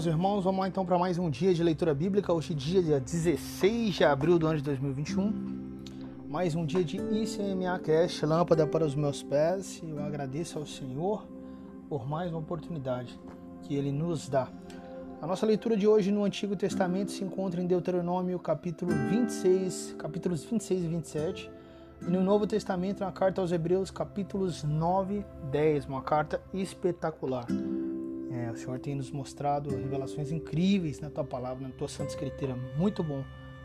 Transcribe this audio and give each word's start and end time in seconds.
Meus 0.00 0.06
irmãos? 0.06 0.44
Vamos 0.44 0.60
lá 0.60 0.68
então 0.68 0.86
para 0.86 0.98
mais 0.98 1.18
um 1.18 1.28
dia 1.28 1.52
de 1.52 1.62
leitura 1.62 1.92
bíblica. 1.92 2.32
Hoje, 2.32 2.54
dia 2.54 2.98
16 2.98 3.96
de 3.96 4.02
abril 4.02 4.38
do 4.38 4.46
ano 4.46 4.56
de 4.56 4.62
2021. 4.62 5.30
Mais 6.26 6.54
um 6.54 6.64
dia 6.64 6.82
de 6.82 6.96
ICMA 6.96 7.78
Cast, 7.80 8.24
lâmpada 8.24 8.66
para 8.66 8.86
os 8.86 8.94
meus 8.94 9.22
pés. 9.22 9.82
Eu 9.86 10.02
agradeço 10.02 10.58
ao 10.58 10.64
Senhor 10.64 11.26
por 11.86 12.08
mais 12.08 12.30
uma 12.30 12.38
oportunidade 12.38 13.20
que 13.62 13.74
Ele 13.74 13.92
nos 13.92 14.26
dá. 14.26 14.48
A 15.20 15.26
nossa 15.26 15.44
leitura 15.44 15.76
de 15.76 15.86
hoje 15.86 16.10
no 16.10 16.24
Antigo 16.24 16.56
Testamento 16.56 17.10
se 17.10 17.22
encontra 17.22 17.60
em 17.60 17.66
Deuteronômio 17.66 18.38
capítulo 18.38 18.92
26, 19.10 19.96
capítulos 19.98 20.42
26 20.44 20.82
e 20.82 20.88
27, 20.88 21.50
e 22.00 22.10
no 22.10 22.22
Novo 22.22 22.46
Testamento 22.46 23.00
na 23.00 23.12
carta 23.12 23.42
aos 23.42 23.52
Hebreus 23.52 23.90
capítulos 23.90 24.64
9 24.64 25.16
e 25.16 25.46
10, 25.48 25.84
uma 25.84 26.00
carta 26.00 26.40
espetacular. 26.54 27.46
É, 28.30 28.50
o 28.50 28.56
Senhor 28.56 28.78
tem 28.78 28.94
nos 28.94 29.10
mostrado 29.10 29.70
revelações 29.70 30.30
incríveis 30.30 31.00
na 31.00 31.10
tua 31.10 31.24
palavra, 31.24 31.66
na 31.66 31.74
tua 31.74 31.88
santa 31.88 32.10
escritura, 32.10 32.56
muito 32.76 33.02
bom 33.02 33.24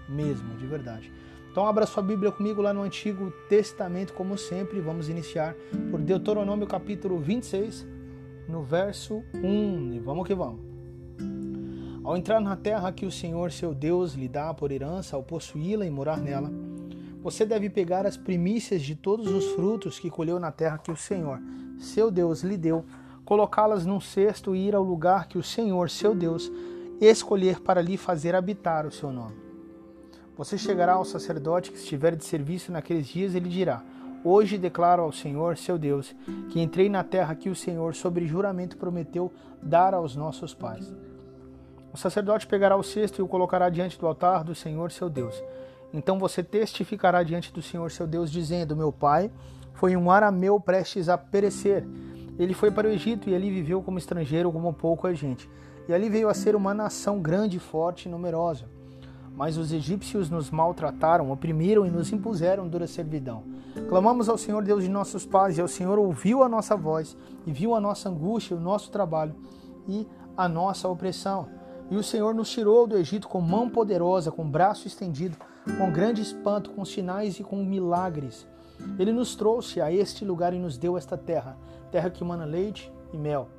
mesmo, 0.10 0.56
de 0.58 0.66
verdade. 0.66 1.12
Então 1.52 1.68
abra 1.68 1.86
sua 1.86 2.02
Bíblia 2.02 2.32
comigo 2.32 2.62
lá 2.62 2.74
no 2.74 2.82
Antigo 2.82 3.32
Testamento, 3.48 4.12
como 4.14 4.38
sempre, 4.38 4.82
vamos 4.82 5.08
iniciar 5.08 5.56
por 5.92 6.02
Deuteronômio 6.02 6.68
capítulo 6.68 7.20
26, 7.20 7.86
no 8.50 8.64
verso 8.64 9.24
1, 9.36 9.94
e 9.94 10.00
vamos 10.00 10.28
que 10.28 10.34
vamos. 10.34 10.60
Ao 12.04 12.18
entrar 12.18 12.40
na 12.40 12.56
terra 12.56 12.92
que 12.92 13.06
o 13.06 13.12
Senhor 13.12 13.52
seu 13.52 13.74
Deus 13.74 14.14
lhe 14.14 14.28
dá 14.28 14.54
por 14.54 14.72
herança, 14.72 15.16
ao 15.16 15.24
possuí-la 15.24 15.86
e 15.86 15.90
morar 15.90 16.18
nela, 16.18 16.52
você 17.22 17.46
deve 17.46 17.70
pegar 17.70 18.06
as 18.06 18.18
primícias 18.18 18.82
de 18.82 18.96
todos 18.96 19.28
os 19.28 19.46
frutos 19.54 19.98
que 19.98 20.10
colheu 20.10 20.40
na 20.40 20.52
terra 20.52 20.78
que 20.78 20.92
o 20.92 20.96
Senhor, 20.96 21.40
seu 21.80 22.12
Deus, 22.12 22.44
lhe 22.44 22.58
deu, 22.58 22.84
colocá-las 23.26 23.86
num 23.86 24.00
cesto 24.00 24.56
e 24.56 24.68
ir 24.68 24.76
ao 24.76 24.84
lugar 24.84 25.28
que 25.28 25.38
o 25.38 25.44
Senhor, 25.44 25.90
seu 25.90 26.14
Deus, 26.14 26.52
escolher 27.02 27.60
para 27.60 27.82
lhe 27.82 27.98
fazer 27.98 28.36
habitar 28.36 28.86
o 28.86 28.92
seu 28.92 29.12
nome. 29.12 29.36
Você 30.38 30.58
chegará 30.58 30.94
ao 30.94 31.06
sacerdote 31.06 31.72
que 31.72 31.78
estiver 31.78 32.16
de 32.16 32.24
serviço 32.24 32.72
naqueles 32.72 33.08
dias 33.08 33.34
e 33.34 33.40
lhe 33.40 33.50
dirá: 33.50 33.82
Hoje 34.24 34.58
declaro 34.58 35.04
ao 35.04 35.12
Senhor, 35.12 35.58
seu 35.58 35.78
Deus, 35.78 36.16
que 36.50 36.60
entrei 36.62 36.90
na 36.90 37.04
terra 37.04 37.36
que 37.36 37.50
o 37.50 37.56
Senhor, 37.56 37.96
sobre 37.96 38.28
juramento, 38.28 38.78
prometeu 38.78 39.32
dar 39.62 39.94
aos 39.94 40.16
nossos 40.16 40.54
pais. 40.54 40.94
O 41.94 41.98
sacerdote 41.98 42.46
pegará 42.46 42.76
o 42.76 42.84
cesto 42.84 43.22
e 43.22 43.24
o 43.24 43.28
colocará 43.28 43.70
diante 43.70 43.98
do 43.98 44.06
altar 44.06 44.44
do 44.44 44.54
Senhor 44.54 44.92
seu 44.92 45.10
Deus. 45.10 45.42
Então 45.94 46.20
você 46.20 46.44
testificará 46.44 47.24
diante 47.24 47.54
do 47.54 47.62
Senhor 47.62 47.90
seu 47.90 48.06
Deus, 48.06 48.30
dizendo: 48.30 48.76
Meu 48.76 48.92
pai 48.92 49.32
foi 49.74 49.96
um 49.96 50.12
arameu 50.12 50.60
prestes 50.60 51.08
a 51.08 51.18
perecer. 51.18 51.88
Ele 52.38 52.54
foi 52.54 52.72
para 52.72 52.88
o 52.88 52.92
Egito 52.92 53.30
e 53.30 53.36
ali 53.36 53.50
viveu 53.50 53.82
como 53.82 53.98
estrangeiro, 53.98 54.52
como 54.52 54.74
pouco 54.74 55.08
a 55.08 55.14
gente. 55.14 55.50
E 55.88 55.94
ali 55.94 56.10
veio 56.10 56.30
a 56.30 56.34
ser 56.34 56.56
uma 56.56 56.74
nação 56.74 57.22
grande, 57.22 57.60
forte 57.60 58.08
e 58.08 58.12
numerosa. 58.12 58.66
Mas 59.36 59.58
os 59.58 59.72
egípcios 59.72 60.30
nos 60.30 60.50
maltrataram, 60.50 61.32
oprimiram 61.32 61.86
e 61.86 61.92
nos 61.92 62.12
impuseram 62.12 62.68
dura 62.68 62.88
servidão. 62.88 63.44
Clamamos 63.90 64.30
ao 64.30 64.38
Senhor 64.38 64.64
Deus 64.64 64.84
de 64.84 64.90
nossos 64.90 65.26
pais, 65.26 65.58
e 65.58 65.62
o 65.62 65.68
Senhor 65.68 66.00
ouviu 66.00 66.42
a 66.42 66.50
nossa 66.50 66.76
voz, 66.76 67.18
e 67.46 67.52
viu 67.52 67.76
a 67.76 67.82
nossa 67.82 68.10
angústia, 68.10 68.56
o 68.56 68.60
nosso 68.60 68.90
trabalho 68.90 69.36
e 69.88 70.08
a 70.38 70.48
nossa 70.48 70.88
opressão. 70.88 71.48
E 71.92 71.98
o 71.98 72.04
Senhor 72.04 72.34
nos 72.34 72.50
tirou 72.50 72.88
do 72.88 72.98
Egito 72.98 73.28
com 73.28 73.42
mão 73.42 73.70
poderosa, 73.70 74.32
com 74.32 74.50
braço 74.50 74.88
estendido, 74.88 75.38
com 75.78 75.92
grande 75.92 76.22
espanto, 76.22 76.72
com 76.72 76.84
sinais 76.84 77.40
e 77.40 77.44
com 77.44 77.58
milagres. 77.58 78.48
Ele 78.98 79.12
nos 79.12 79.36
trouxe 79.36 79.82
a 79.82 79.92
este 79.92 80.26
lugar 80.26 80.54
e 80.54 80.60
nos 80.60 80.78
deu 80.78 80.98
esta 80.98 81.18
terra, 81.18 81.58
terra 81.86 82.10
que 82.10 82.24
mana 82.24 82.46
leite 82.46 82.92
e 83.14 83.18
mel. 83.18 83.50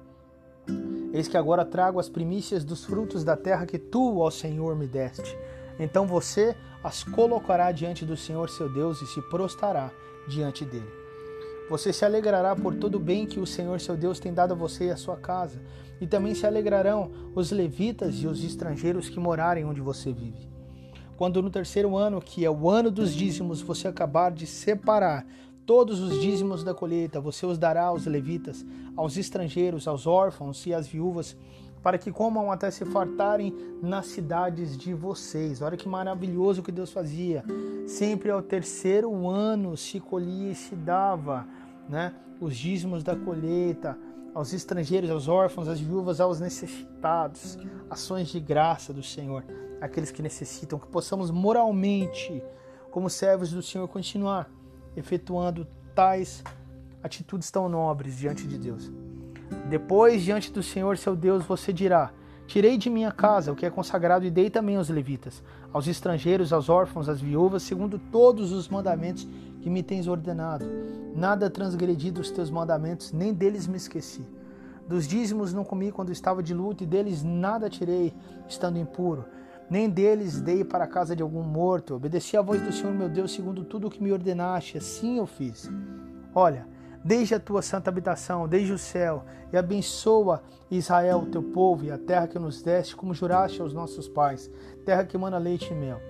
Eis 1.13 1.29
que 1.29 1.37
agora 1.37 1.65
trago 1.65 1.99
as 1.99 2.09
primícias 2.09 2.65
dos 2.65 2.85
frutos 2.85 3.25
da 3.25 3.37
terra 3.37 3.67
que 3.67 3.79
tu, 3.79 4.19
ó 4.19 4.31
Senhor, 4.31 4.77
me 4.77 4.87
deste. 4.87 5.37
Então 5.79 6.07
você 6.07 6.57
as 6.83 7.05
colocará 7.05 7.73
diante 7.73 8.05
do 8.05 8.17
Senhor 8.17 8.49
seu 8.49 8.69
Deus 8.69 9.01
e 9.01 9.07
se 9.07 9.21
prostará 9.23 9.91
diante 10.29 10.65
dele. 10.65 10.91
Você 11.69 11.93
se 11.93 12.05
alegrará 12.05 12.55
por 12.55 12.77
todo 12.77 12.95
o 12.95 13.01
bem 13.01 13.27
que 13.27 13.41
o 13.41 13.47
Senhor 13.47 13.81
seu 13.81 13.97
Deus 13.97 14.21
tem 14.21 14.33
dado 14.33 14.53
a 14.53 14.57
você 14.57 14.87
e 14.87 14.91
a 14.91 14.97
sua 14.97 15.17
casa, 15.17 15.61
e 16.01 16.07
também 16.07 16.35
se 16.35 16.47
alegrarão 16.47 17.11
os 17.35 17.51
levitas 17.51 18.17
e 18.17 18.27
os 18.27 18.45
estrangeiros 18.45 19.09
que 19.09 19.19
morarem 19.19 19.65
onde 19.65 19.81
você 19.81 20.13
vive. 20.13 20.49
Quando 21.17 21.43
no 21.43 21.51
terceiro 21.51 21.97
ano, 21.97 22.21
que 22.21 22.45
é 22.45 22.51
o 22.51 22.69
ano 22.71 22.91
dos 22.91 23.13
dízimos, 23.13 23.63
você 23.63 23.89
acabar 23.89 24.31
de 24.31 24.47
separar 24.47 25.27
Todos 25.67 25.99
os 25.99 26.21
dízimos 26.21 26.63
da 26.63 26.73
colheita 26.73 27.21
você 27.21 27.45
os 27.45 27.59
dará 27.59 27.87
aos 27.87 28.07
levitas, 28.07 28.65
aos 28.97 29.17
estrangeiros, 29.17 29.89
aos 29.89 30.07
órfãos 30.07 30.65
e 30.65 30.73
às 30.73 30.87
viúvas, 30.87 31.37
para 31.83 31.99
que 31.99 32.13
comam 32.13 32.53
até 32.53 32.71
se 32.71 32.85
fartarem 32.85 33.53
nas 33.83 34.07
cidades 34.07 34.79
de 34.79 34.95
vocês. 34.95 35.61
Olha 35.61 35.77
que 35.77 35.89
maravilhoso 35.89 36.63
que 36.63 36.71
Deus 36.71 36.93
fazia. 36.93 37.45
Sempre 37.85 38.31
ao 38.31 38.41
terceiro 38.41 39.29
ano 39.29 39.77
se 39.77 39.99
colhia 39.99 40.53
e 40.53 40.55
se 40.55 40.77
dava 40.77 41.45
né, 41.89 42.15
os 42.41 42.57
dízimos 42.57 43.03
da 43.03 43.17
colheita 43.17 43.99
aos 44.33 44.53
estrangeiros, 44.53 45.11
aos 45.11 45.27
órfãos, 45.27 45.67
às 45.67 45.81
viúvas, 45.81 46.21
aos 46.21 46.39
necessitados. 46.39 47.59
Ações 47.91 48.29
de 48.29 48.39
graça 48.39 48.93
do 48.93 49.03
Senhor, 49.03 49.45
aqueles 49.81 50.13
que 50.13 50.23
necessitam, 50.23 50.79
que 50.79 50.87
possamos 50.87 51.29
moralmente, 51.29 52.41
como 52.93 53.11
servos 53.11 53.51
do 53.51 53.63
Senhor, 53.63 53.89
continuar 53.89 54.49
efetuando 54.97 55.67
tais 55.95 56.43
atitudes 57.03 57.51
tão 57.51 57.69
nobres 57.69 58.17
diante 58.17 58.47
de 58.47 58.59
Deus. 58.59 58.91
Depois, 59.69 60.23
diante 60.23 60.51
do 60.51 60.63
Senhor 60.63 60.97
seu 60.99 61.15
Deus, 61.15 61.45
você 61.45 61.73
dirá: 61.73 62.11
Tirei 62.47 62.77
de 62.77 62.91
minha 62.91 63.13
casa 63.13 63.53
o 63.53 63.57
que 63.57 63.67
é 63.67 63.71
consagrado 63.71 64.25
e 64.25 64.31
dei 64.31 64.51
também 64.51 64.77
aos 64.77 64.89
levitas, 64.89 65.43
aos 65.73 65.87
estrangeiros, 65.87 66.53
aos 66.53 66.69
órfãos, 66.69 67.09
às 67.09 67.21
viúvas, 67.21 67.63
segundo 67.63 67.99
todos 67.99 68.53
os 68.53 68.69
mandamentos 68.69 69.27
que 69.61 69.71
me 69.71 69.83
tens 69.83 70.07
ordenado. 70.07 70.65
Nada 71.15 71.51
transgredi 71.51 72.11
dos 72.11 72.31
teus 72.31 72.51
mandamentos, 72.51 73.13
nem 73.13 73.33
deles 73.33 73.67
me 73.67 73.77
esqueci. 73.77 74.25
Dos 74.89 75.07
dízimos 75.07 75.53
não 75.53 75.65
comi 75.65 75.91
quando 75.91 76.13
estava 76.13 76.43
de 76.43 76.55
luto, 76.55 76.85
e 76.85 76.87
deles 76.87 77.23
nada 77.23 77.69
tirei, 77.69 78.15
estando 78.49 78.79
impuro 78.79 79.25
nem 79.69 79.89
deles 79.89 80.41
dei 80.41 80.65
para 80.65 80.85
a 80.85 80.89
casa 80.89 81.17
de 81.17 81.23
algum 81.23 81.43
morto. 81.43 81.95
Obedeci 81.95 82.37
à 82.37 82.43
voz 82.43 82.61
do 82.63 82.73
Senhor 82.73 82.93
meu 82.93 83.09
Deus, 83.09 83.33
segundo 83.33 83.65
tudo 83.65 83.89
o 83.89 83.91
que 83.91 84.03
me 84.03 84.13
ordenaste, 84.13 84.79
assim 84.79 85.19
eu 85.19 85.27
fiz. 85.27 85.71
Olha, 86.35 86.67
desde 87.05 87.35
a 87.35 87.41
tua 87.41 87.63
santa 87.63 87.91
habitação, 87.91 88.49
desde 88.49 88.73
o 88.73 88.79
céu, 88.79 89.25
e 89.53 89.57
abençoa 89.57 90.43
Israel, 90.71 91.21
o 91.21 91.27
teu 91.27 91.43
povo, 91.43 91.85
e 91.85 91.91
a 91.91 91.99
terra 91.99 92.27
que 92.27 92.39
nos 92.39 92.63
deste, 92.63 92.97
como 92.97 93.15
juraste 93.15 93.61
aos 93.61 93.73
nossos 93.73 94.09
pais, 94.09 94.51
terra 94.85 95.05
que 95.05 95.17
mana 95.17 95.39
leite 95.39 95.73
e 95.73 95.75
mel. 95.75 96.01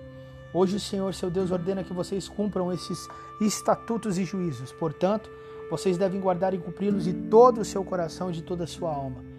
Hoje 0.55 0.77
o 0.77 0.81
Senhor, 0.81 1.13
seu 1.13 1.31
Deus, 1.31 1.51
ordena 1.51 1.85
que 1.85 1.93
vocês 1.93 2.29
cumpram 2.29 2.73
esses 2.73 3.07
estatutos 3.41 4.17
e 4.17 4.25
juízos. 4.25 4.73
Portanto, 4.73 5.31
vocês 5.71 5.99
devem 5.99 6.21
guardar 6.21 6.55
e 6.55 6.59
cumpri-los 6.59 7.05
de 7.05 7.13
todo 7.13 7.61
o 7.61 7.65
seu 7.65 7.85
coração 7.85 8.31
e 8.31 8.33
de 8.33 8.43
toda 8.43 8.65
a 8.65 8.67
sua 8.67 8.91
alma. 8.91 9.36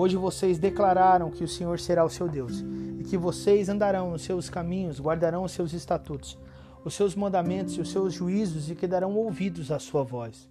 Hoje 0.00 0.16
vocês 0.16 0.58
declararam 0.60 1.28
que 1.28 1.42
o 1.42 1.48
Senhor 1.48 1.80
será 1.80 2.04
o 2.04 2.08
seu 2.08 2.28
Deus 2.28 2.64
e 3.00 3.02
que 3.02 3.18
vocês 3.18 3.68
andarão 3.68 4.12
nos 4.12 4.22
seus 4.22 4.48
caminhos, 4.48 5.00
guardarão 5.00 5.42
os 5.42 5.50
seus 5.50 5.72
estatutos, 5.72 6.38
os 6.84 6.94
seus 6.94 7.16
mandamentos 7.16 7.76
e 7.76 7.80
os 7.80 7.90
seus 7.90 8.14
juízos 8.14 8.70
e 8.70 8.76
que 8.76 8.86
darão 8.86 9.16
ouvidos 9.16 9.72
à 9.72 9.80
sua 9.80 10.04
voz. 10.04 10.48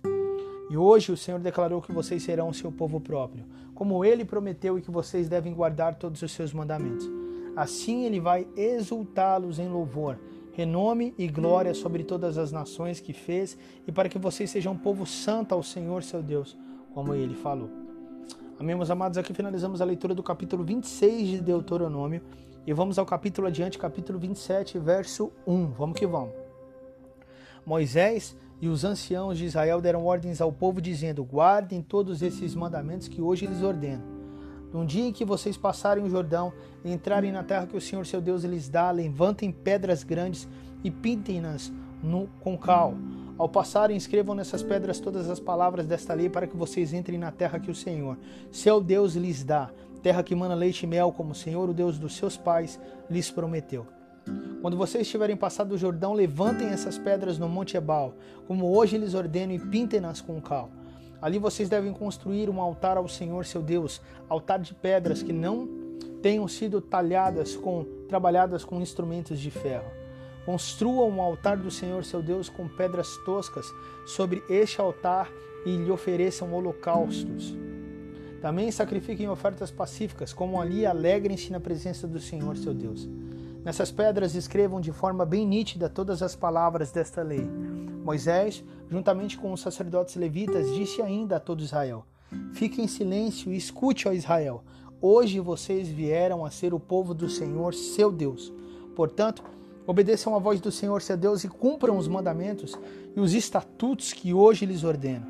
E 0.69 0.75
hoje 0.75 1.13
o 1.13 1.15
Senhor 1.15 1.39
declarou 1.39 1.81
que 1.81 1.93
vocês 1.93 2.23
serão 2.23 2.49
o 2.49 2.53
seu 2.53 2.69
povo 2.73 2.99
próprio, 2.99 3.45
como 3.73 4.03
ele 4.03 4.25
prometeu 4.25 4.77
e 4.77 4.81
que 4.81 4.91
vocês 4.91 5.29
devem 5.29 5.53
guardar 5.53 5.95
todos 5.95 6.21
os 6.21 6.31
seus 6.33 6.51
mandamentos. 6.51 7.09
Assim 7.55 8.03
ele 8.03 8.19
vai 8.19 8.45
exultá-los 8.53 9.59
em 9.59 9.69
louvor, 9.69 10.19
renome 10.51 11.15
e 11.17 11.25
glória 11.25 11.73
sobre 11.73 12.03
todas 12.03 12.37
as 12.37 12.51
nações 12.51 12.99
que 12.99 13.13
fez, 13.13 13.57
e 13.87 13.93
para 13.93 14.09
que 14.09 14.19
vocês 14.19 14.49
sejam 14.49 14.73
um 14.73 14.77
povo 14.77 15.05
santo 15.05 15.53
ao 15.53 15.63
Senhor 15.63 16.03
seu 16.03 16.21
Deus, 16.21 16.57
como 16.93 17.13
ele 17.13 17.33
falou. 17.33 17.86
Amém, 18.59 18.75
meus 18.75 18.89
amados? 18.89 19.19
Aqui 19.19 19.35
finalizamos 19.35 19.81
a 19.81 19.85
leitura 19.85 20.15
do 20.15 20.23
capítulo 20.23 20.63
26 20.63 21.27
de 21.27 21.41
Deuteronômio 21.41 22.23
e 22.65 22.73
vamos 22.73 22.97
ao 22.97 23.05
capítulo 23.05 23.45
adiante, 23.45 23.77
capítulo 23.77 24.17
27, 24.17 24.79
verso 24.79 25.31
1. 25.45 25.67
Vamos 25.77 25.99
que 25.99 26.07
vamos. 26.07 26.33
Moisés 27.63 28.35
e 28.59 28.67
os 28.67 28.83
anciãos 28.83 29.37
de 29.37 29.45
Israel 29.45 29.79
deram 29.79 30.03
ordens 30.07 30.41
ao 30.41 30.51
povo, 30.51 30.81
dizendo: 30.81 31.23
Guardem 31.23 31.83
todos 31.83 32.23
esses 32.23 32.55
mandamentos 32.55 33.07
que 33.07 33.21
hoje 33.21 33.45
lhes 33.45 33.61
ordeno. 33.61 34.03
No 34.73 34.83
dia 34.87 35.05
em 35.05 35.13
que 35.13 35.23
vocês 35.23 35.55
passarem 35.55 36.03
o 36.03 36.09
Jordão 36.09 36.51
e 36.83 36.91
entrarem 36.91 37.31
na 37.31 37.43
terra 37.43 37.67
que 37.67 37.77
o 37.77 37.81
Senhor 37.81 38.07
seu 38.07 38.19
Deus 38.19 38.43
lhes 38.43 38.67
dá, 38.67 38.89
levantem 38.89 39.51
pedras 39.51 40.03
grandes 40.03 40.47
e 40.83 40.89
pintem-nas 40.89 41.71
com 42.41 42.57
cal 42.57 42.95
ao 43.37 43.47
passarem, 43.47 43.95
escrevam 43.95 44.33
nessas 44.33 44.63
pedras 44.63 44.99
todas 44.99 45.29
as 45.29 45.39
palavras 45.39 45.85
desta 45.85 46.13
lei 46.13 46.29
para 46.29 46.47
que 46.47 46.57
vocês 46.57 46.93
entrem 46.93 47.19
na 47.19 47.31
terra 47.31 47.59
que 47.59 47.69
o 47.69 47.75
Senhor, 47.75 48.17
seu 48.51 48.81
Deus, 48.81 49.13
lhes 49.13 49.43
dá, 49.43 49.69
terra 50.01 50.23
que 50.23 50.35
mana 50.35 50.55
leite 50.55 50.83
e 50.83 50.87
mel, 50.87 51.11
como 51.11 51.31
o 51.31 51.35
Senhor, 51.35 51.69
o 51.69 51.73
Deus 51.73 51.99
dos 51.99 52.15
seus 52.15 52.35
pais, 52.35 52.79
lhes 53.09 53.29
prometeu. 53.29 53.85
Quando 54.61 54.75
vocês 54.75 55.07
tiverem 55.07 55.37
passado 55.37 55.73
o 55.73 55.77
Jordão, 55.77 56.13
levantem 56.13 56.67
essas 56.67 56.97
pedras 56.97 57.37
no 57.37 57.47
Monte 57.47 57.77
Ebal, 57.77 58.15
como 58.47 58.75
hoje 58.75 58.97
lhes 58.97 59.13
ordeno, 59.13 59.53
e 59.53 59.59
pintem-nas 59.59 60.19
com 60.19 60.41
cal. 60.41 60.69
Ali 61.21 61.39
vocês 61.39 61.69
devem 61.69 61.93
construir 61.93 62.49
um 62.49 62.61
altar 62.61 62.97
ao 62.97 63.07
Senhor, 63.07 63.45
seu 63.45 63.61
Deus, 63.61 64.01
altar 64.27 64.59
de 64.59 64.73
pedras 64.73 65.23
que 65.23 65.33
não 65.33 65.67
tenham 66.21 66.47
sido 66.47 66.81
talhadas 66.81 67.55
com 67.55 67.85
trabalhadas 68.07 68.63
com 68.63 68.81
instrumentos 68.81 69.39
de 69.39 69.51
ferro. 69.51 69.96
Construam 70.47 71.09
um 71.09 71.21
altar 71.21 71.57
do 71.57 71.69
Senhor 71.69 72.05
seu 72.05 72.21
Deus 72.21 72.47
com 72.47 72.69
pedras 72.69 73.17
toscas 73.25 73.69
sobre 74.05 74.41
este 74.47 74.79
altar 74.79 75.29
e 75.65 75.75
lhe 75.75 75.91
ofereçam 75.91 76.53
holocaustos. 76.53 77.53
Também 78.41 78.71
sacrifiquem 78.71 79.27
ofertas 79.27 79.71
pacíficas, 79.71 80.31
como 80.31 80.61
ali 80.61 80.85
alegrem-se 80.85 81.51
na 81.51 81.59
presença 81.59 82.07
do 82.07 82.17
Senhor 82.17 82.55
seu 82.55 82.73
Deus. 82.73 83.09
Nessas 83.61 83.91
pedras 83.91 84.35
escrevam 84.35 84.79
de 84.79 84.93
forma 84.93 85.25
bem 85.25 85.45
nítida 85.45 85.89
todas 85.89 86.23
as 86.23 86.33
palavras 86.33 86.93
desta 86.93 87.21
lei. 87.21 87.45
Moisés, 88.05 88.63
juntamente 88.89 89.37
com 89.37 89.51
os 89.51 89.59
sacerdotes 89.59 90.15
levitas, 90.15 90.73
disse 90.73 91.01
ainda 91.01 91.35
a 91.35 91.41
todo 91.41 91.61
Israel: 91.61 92.05
Fique 92.53 92.81
em 92.81 92.87
silêncio 92.87 93.51
e 93.51 93.57
escute, 93.57 94.07
ó 94.07 94.13
Israel. 94.13 94.63
Hoje 95.01 95.41
vocês 95.41 95.89
vieram 95.89 96.45
a 96.45 96.49
ser 96.49 96.73
o 96.73 96.79
povo 96.79 97.13
do 97.13 97.27
Senhor 97.27 97.73
seu 97.73 98.09
Deus. 98.09 98.53
Portanto, 98.95 99.43
Obedeçam 99.87 100.35
a 100.35 100.39
voz 100.39 100.59
do 100.59 100.69
Senhor 100.69 101.01
seu 101.01 101.15
Deus 101.15 101.45
e 101.45 101.47
cumpram 101.47 101.97
os 101.97 102.09
mandamentos 102.09 102.77
e 103.15 103.19
os 103.21 103.33
estatutos 103.33 104.11
que 104.11 104.33
hoje 104.33 104.65
lhes 104.65 104.83
ordeno. 104.83 105.25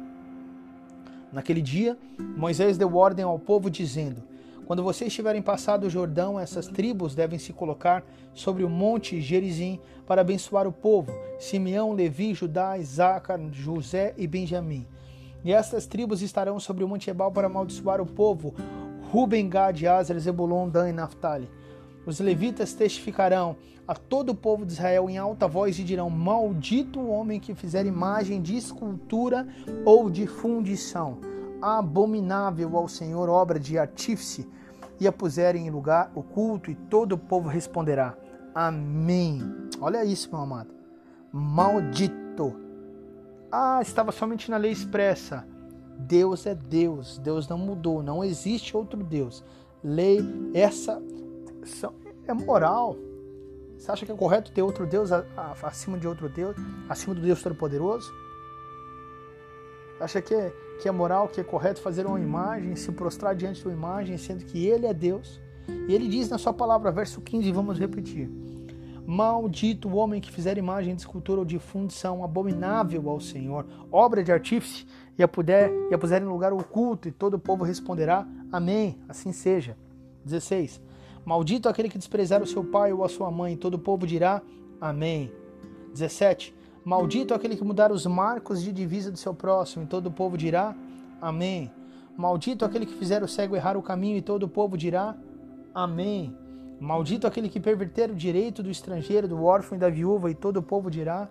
Naquele 1.32 1.62
dia, 1.62 1.96
Moisés 2.36 2.76
deu 2.76 2.96
ordem 2.96 3.24
ao 3.24 3.38
povo, 3.38 3.70
dizendo: 3.70 4.24
Quando 4.66 4.82
vocês 4.82 5.14
tiverem 5.14 5.44
passado 5.44 5.86
o 5.86 5.90
Jordão, 5.92 6.40
essas 6.40 6.66
tribos 6.66 7.14
devem 7.14 7.38
se 7.38 7.54
colocar 7.54 8.04
sobre 8.34 8.64
o 8.64 8.70
monte 8.70 9.22
Gerizim 9.22 9.80
para 10.08 10.22
abençoar 10.22 10.66
o 10.66 10.72
povo: 10.72 11.14
Simeão, 11.38 11.94
Levi, 11.94 12.34
Judá, 12.34 12.80
Isaac, 12.80 13.28
José 13.52 14.16
e 14.18 14.26
Benjamim. 14.26 14.88
E 15.46 15.54
estas 15.54 15.86
tribos 15.86 16.24
estarão 16.24 16.60
sobre 16.60 16.84
o 16.84 16.88
monte 16.88 17.12
Ebal 17.12 17.32
para 17.32 17.46
amaldiçoar 17.46 18.02
o 18.02 18.08
povo: 18.08 18.56
Ruben, 19.12 19.48
Gad, 19.48 19.86
Azer, 19.86 20.18
Zebulon, 20.20 20.68
Dan 20.68 20.90
e 20.90 20.94
Naphtali. 20.94 21.48
Os 22.08 22.22
levitas 22.22 22.74
testificarão 22.74 23.58
a 23.88 23.96
todo 23.96 24.32
o 24.32 24.36
povo 24.36 24.66
de 24.66 24.74
Israel 24.74 25.10
em 25.10 25.18
alta 25.18 25.48
voz 25.48 25.80
e 25.80 25.84
dirão: 25.84 26.10
Maldito 26.10 27.00
o 27.00 27.10
homem 27.10 27.40
que 27.40 27.56
fizer 27.56 27.86
imagem 27.86 28.42
de 28.42 28.58
escultura 28.58 29.48
ou 29.86 30.10
de 30.10 30.28
fundição, 30.28 31.20
abominável 31.62 32.76
ao 32.76 32.88
Senhor, 32.88 33.30
obra 33.30 33.60
de 33.60 33.80
artífice, 33.80 34.48
e 35.00 35.08
a 35.08 35.12
puserem 35.12 35.68
em 35.68 35.70
lugar 35.72 36.12
oculto, 36.14 36.70
e 36.70 36.76
todo 36.76 37.14
o 37.14 37.18
povo 37.18 37.48
responderá: 37.48 38.18
Amém. 38.54 39.42
Olha 39.80 40.04
isso, 40.04 40.30
meu 40.32 40.42
amado. 40.42 40.74
Maldito. 41.32 42.56
Ah, 43.50 43.80
estava 43.82 44.12
somente 44.12 44.52
na 44.52 44.58
lei 44.58 44.72
expressa. 44.72 45.48
Deus 46.00 46.46
é 46.46 46.54
Deus, 46.54 47.18
Deus 47.18 47.48
não 47.48 47.58
mudou, 47.58 48.04
não 48.04 48.24
existe 48.24 48.76
outro 48.76 49.04
Deus. 49.04 49.44
Lei, 49.84 50.20
essa 50.54 51.02
é 52.28 52.34
moral. 52.34 52.96
Você 53.78 53.92
acha 53.92 54.06
que 54.06 54.12
é 54.12 54.16
correto 54.16 54.52
ter 54.52 54.62
outro 54.62 54.86
Deus 54.86 55.12
acima 55.62 55.98
de 55.98 56.08
outro 56.08 56.28
Deus, 56.28 56.56
acima 56.90 57.14
do 57.14 57.22
Deus 57.22 57.42
Todo-Poderoso? 57.42 58.12
Acha 60.00 60.22
que 60.22 60.34
é, 60.34 60.54
que 60.82 60.88
é 60.88 60.92
moral, 60.92 61.28
que 61.28 61.42
é 61.42 61.44
correto 61.44 61.82
fazer 61.82 62.06
uma 62.06 62.20
imagem, 62.20 62.76
se 62.76 62.92
prostrar 62.92 63.36
diante 63.36 63.62
de 63.62 63.68
uma 63.68 63.74
imagem, 63.74 64.18
sendo 64.18 64.46
que 64.46 64.66
Ele 64.66 64.86
é 64.86 64.94
Deus? 64.94 65.40
E 65.88 65.94
Ele 65.94 66.08
diz 66.08 66.30
na 66.30 66.38
sua 66.38 66.54
palavra, 66.54 66.92
verso 66.92 67.22
15, 67.22 67.52
vamos 67.52 67.80
repetir: 67.80 68.30
Maldito 69.06 69.88
o 69.88 69.96
homem 69.96 70.22
que 70.22 70.32
fizer 70.32 70.58
imagem 70.58 70.94
de 70.94 71.02
escultura 71.02 71.40
ou 71.40 71.46
de 71.46 71.58
fundição 71.58 72.24
abominável 72.24 73.10
ao 73.10 73.20
Senhor, 73.20 73.66
obra 73.92 74.24
de 74.24 74.32
artífice, 74.32 74.86
e 75.18 75.24
a, 75.24 75.28
puder, 75.28 75.72
e 75.90 75.94
a 75.94 75.98
puser 75.98 76.22
em 76.22 76.26
lugar 76.26 76.54
oculto, 76.54 77.08
e 77.08 77.12
todo 77.12 77.36
o 77.36 77.40
povo 77.40 77.64
responderá: 77.64 78.28
Amém, 78.52 79.00
assim 79.08 79.32
seja. 79.32 79.78
16. 80.24 80.82
Maldito 81.28 81.68
aquele 81.68 81.90
que 81.90 81.98
desprezar 81.98 82.42
o 82.42 82.48
seu 82.48 82.64
pai 82.64 82.94
ou 82.94 83.04
a 83.04 83.10
sua 83.10 83.30
mãe, 83.30 83.58
todo 83.58 83.74
o 83.74 83.80
povo 83.80 84.08
dirá: 84.08 84.42
Amém. 84.80 85.30
17. 85.92 86.56
Maldito 86.86 87.34
aquele 87.34 87.58
que 87.58 87.66
mudar 87.66 87.92
os 87.92 88.06
marcos 88.06 88.64
de 88.64 88.72
divisa 88.72 89.12
do 89.12 89.18
seu 89.18 89.34
próximo, 89.34 89.84
e 89.84 89.88
todo 89.88 90.08
o 90.08 90.12
povo 90.12 90.38
dirá: 90.38 90.74
Amém. 91.20 91.70
Maldito 92.16 92.64
aquele 92.64 92.86
que 92.86 92.94
fizer 92.94 93.22
o 93.24 93.28
cego 93.28 93.58
errar 93.58 93.76
o 93.76 93.82
caminho, 93.82 94.16
e 94.16 94.22
todo 94.22 94.44
o 94.44 94.48
povo 94.48 94.78
dirá: 94.78 95.18
Amém. 95.76 96.34
Maldito 96.80 97.28
aquele 97.28 97.50
que 97.50 97.60
perverter 97.60 98.10
o 98.10 98.16
direito 98.16 98.64
do 98.64 98.72
estrangeiro, 98.72 99.28
do 99.28 99.44
órfão 99.44 99.78
e 99.78 99.82
da 99.82 99.90
viúva, 99.90 100.32
e 100.32 100.34
todo 100.34 100.62
o 100.62 100.64
povo 100.64 100.90
dirá: 100.90 101.28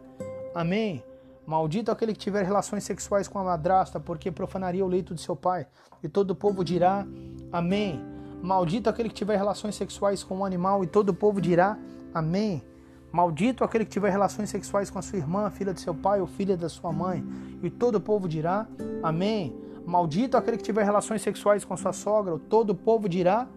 Amém. 0.55 1.03
Maldito 1.47 1.91
aquele 1.91 2.13
que 2.13 2.19
tiver 2.19 2.45
relações 2.45 2.85
sexuais 2.85 3.29
com 3.29 3.39
a 3.39 3.45
madrasta, 3.45 3.99
porque 3.99 4.31
profanaria 4.31 4.85
o 4.85 4.89
leito 4.89 5.15
de 5.15 5.23
seu 5.23 5.35
pai, 5.35 5.67
e 6.03 6.09
todo 6.09 6.33
o 6.33 6.37
povo 6.37 6.63
dirá: 6.63 7.07
Amém. 7.51 8.16
Maldito 8.47 8.89
aquele 8.89 9.09
que 9.09 9.15
tiver 9.17 9.37
relações 9.37 9.75
sexuais 9.75 10.23
com 10.23 10.37
um 10.37 10.45
animal, 10.45 10.85
e 10.85 10.87
todo 10.87 11.09
o 11.09 11.15
povo 11.15 11.41
dirá: 11.41 11.77
Amém. 12.15 12.63
Maldito 13.11 13.65
aquele 13.65 13.85
que 13.85 13.91
tiver 13.91 14.09
relações 14.09 14.49
sexuais 14.49 14.89
com 14.89 15.01
a 15.01 15.03
sua 15.03 15.19
irmã, 15.19 15.51
filha 15.51 15.75
de 15.75 15.81
seu 15.81 15.93
pai 15.93 16.21
ou 16.21 16.29
filha 16.29 16.57
da 16.57 16.69
sua 16.69 16.93
mãe, 16.93 17.25
e 17.61 17.69
todo 17.69 17.97
o 17.97 18.01
povo 18.01 18.29
dirá: 18.29 18.69
Amém. 19.03 19.53
Maldito 19.85 20.37
aquele 20.37 20.57
que 20.57 20.63
tiver 20.63 20.85
relações 20.85 21.23
sexuais 21.23 21.65
com 21.65 21.77
sua 21.77 21.93
sogra, 21.93 22.39
todo 22.49 22.71
o 22.71 22.75
povo 22.77 23.09
dirá: 23.09 23.49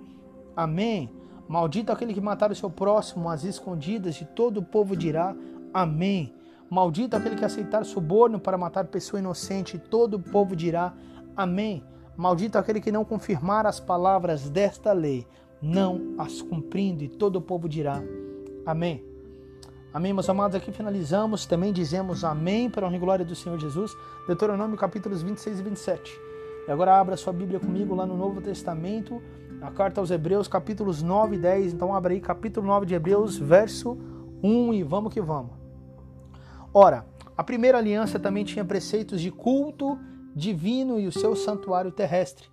Amém. 0.55 1.13
Maldito 1.48 1.91
aquele 1.91 2.12
que 2.12 2.22
matar 2.22 2.50
o 2.50 2.55
seu 2.55 2.72
próximo 2.72 3.29
às 3.29 3.43
escondidas, 3.43 4.19
e 4.19 4.25
todo 4.25 4.58
o 4.58 4.63
povo 4.63 4.96
dirá: 4.96 5.36
Amém. 5.72 6.34
Maldito 6.67 7.15
aquele 7.15 7.36
que 7.36 7.46
aceitar 7.46 7.86
suborno 7.86 8.39
para 8.39 8.58
matar 8.58 8.86
pessoa 8.86 9.19
inocente, 9.19 9.75
e 9.75 9.79
todo 9.79 10.15
o 10.15 10.19
povo 10.19 10.55
dirá: 10.55 10.96
Amém. 11.38 11.84
Maldito 12.19 12.57
aquele 12.57 12.81
que 12.81 12.91
não 12.91 13.05
confirmar 13.05 13.65
as 13.65 13.79
palavras 13.79 14.49
desta 14.49 14.91
lei, 14.91 15.25
não 15.61 16.15
as 16.17 16.41
cumprindo, 16.41 17.01
e 17.01 17.07
todo 17.07 17.38
o 17.38 17.41
povo 17.41 17.69
dirá: 17.69 18.03
Amém. 18.65 19.01
Amém, 19.93 20.11
meus 20.11 20.29
amados. 20.29 20.53
Aqui 20.53 20.69
finalizamos. 20.69 21.45
Também 21.45 21.71
dizemos 21.71 22.25
amém 22.25 22.69
para 22.69 22.85
a 22.85 22.97
glória 22.97 23.23
do 23.23 23.33
Senhor 23.33 23.57
Jesus. 23.57 23.95
Deuteronômio 24.27 24.77
capítulos 24.77 25.21
26 25.21 25.61
e 25.61 25.63
27. 25.63 26.21
E 26.67 26.69
agora 26.69 26.99
abra 26.99 27.15
sua 27.15 27.31
Bíblia 27.31 27.57
comigo 27.57 27.95
lá 27.95 28.05
no 28.05 28.17
Novo 28.17 28.41
Testamento, 28.41 29.23
a 29.61 29.71
carta 29.71 30.01
aos 30.01 30.11
Hebreus, 30.11 30.49
capítulos 30.49 31.01
9 31.01 31.38
e 31.38 31.39
10. 31.39 31.73
Então 31.73 31.95
abra 31.95 32.11
aí 32.11 32.19
capítulo 32.19 32.67
9 32.67 32.85
de 32.85 32.95
Hebreus, 32.95 33.38
verso 33.38 33.97
1 34.43 34.73
e 34.73 34.83
vamos 34.83 35.13
que 35.13 35.21
vamos. 35.21 35.53
Ora, 36.73 37.05
a 37.38 37.45
primeira 37.45 37.77
aliança 37.77 38.19
também 38.19 38.43
tinha 38.43 38.65
preceitos 38.65 39.21
de 39.21 39.31
culto 39.31 39.97
divino 40.36 41.00
e 41.00 41.07
o 41.07 41.12
seu 41.12 41.36
santuário 41.36 41.91
terrestre. 41.91 42.48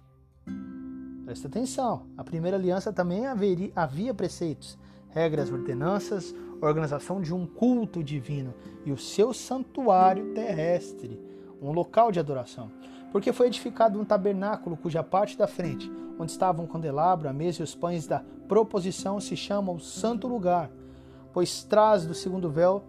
Presta 1.25 1.49
atenção, 1.49 2.07
a 2.17 2.23
primeira 2.23 2.57
aliança 2.57 2.93
também 2.93 3.27
haveria, 3.27 3.73
havia 3.75 4.15
preceitos, 4.15 4.79
regras, 5.11 5.51
ordenanças, 5.51 6.35
organização 6.61 7.21
de 7.21 7.35
um 7.35 7.47
culto 7.47 8.03
divino 8.03 8.55
e 8.85 8.93
o 8.93 8.99
seu 8.99 9.35
santuário 9.35 10.33
terrestre, 10.33 11.21
um 11.61 11.73
local 11.73 12.13
de 12.13 12.21
adoração 12.21 12.71
porque 13.17 13.33
foi 13.33 13.47
edificado 13.47 13.99
um 13.99 14.05
tabernáculo 14.05 14.77
cuja 14.77 15.03
parte 15.03 15.39
da 15.39 15.47
frente, 15.47 15.91
onde 16.19 16.31
estavam 16.31 16.67
o 16.67 16.69
candelabro, 16.69 17.29
a 17.29 17.33
mesa 17.33 17.63
e 17.63 17.65
os 17.65 17.75
pães 17.75 18.07
da 18.07 18.23
proposição, 18.47 19.19
se 19.21 19.35
chama 19.35 19.73
o 19.73 19.81
santo 19.81 20.29
lugar, 20.29 20.71
pois 21.33 21.65
trás 21.65 22.05
do 22.05 22.13
segundo 22.13 22.51
véu, 22.51 22.85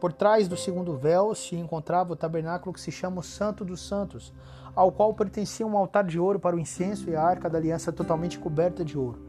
por 0.00 0.12
trás 0.12 0.48
do 0.48 0.56
segundo 0.56 0.96
véu 0.96 1.34
se 1.34 1.54
encontrava 1.54 2.12
o 2.12 2.16
tabernáculo 2.16 2.72
que 2.72 2.80
se 2.80 2.90
chama 2.90 3.20
o 3.20 3.22
Santo 3.22 3.64
dos 3.64 3.80
Santos, 3.86 4.32
ao 4.74 4.90
qual 4.90 5.14
pertencia 5.14 5.66
um 5.66 5.76
altar 5.76 6.04
de 6.04 6.18
ouro 6.18 6.40
para 6.40 6.56
o 6.56 6.58
incenso 6.58 7.08
e 7.08 7.14
a 7.14 7.22
arca 7.22 7.48
da 7.48 7.58
aliança 7.58 7.92
totalmente 7.92 8.38
coberta 8.38 8.84
de 8.84 8.98
ouro, 8.98 9.20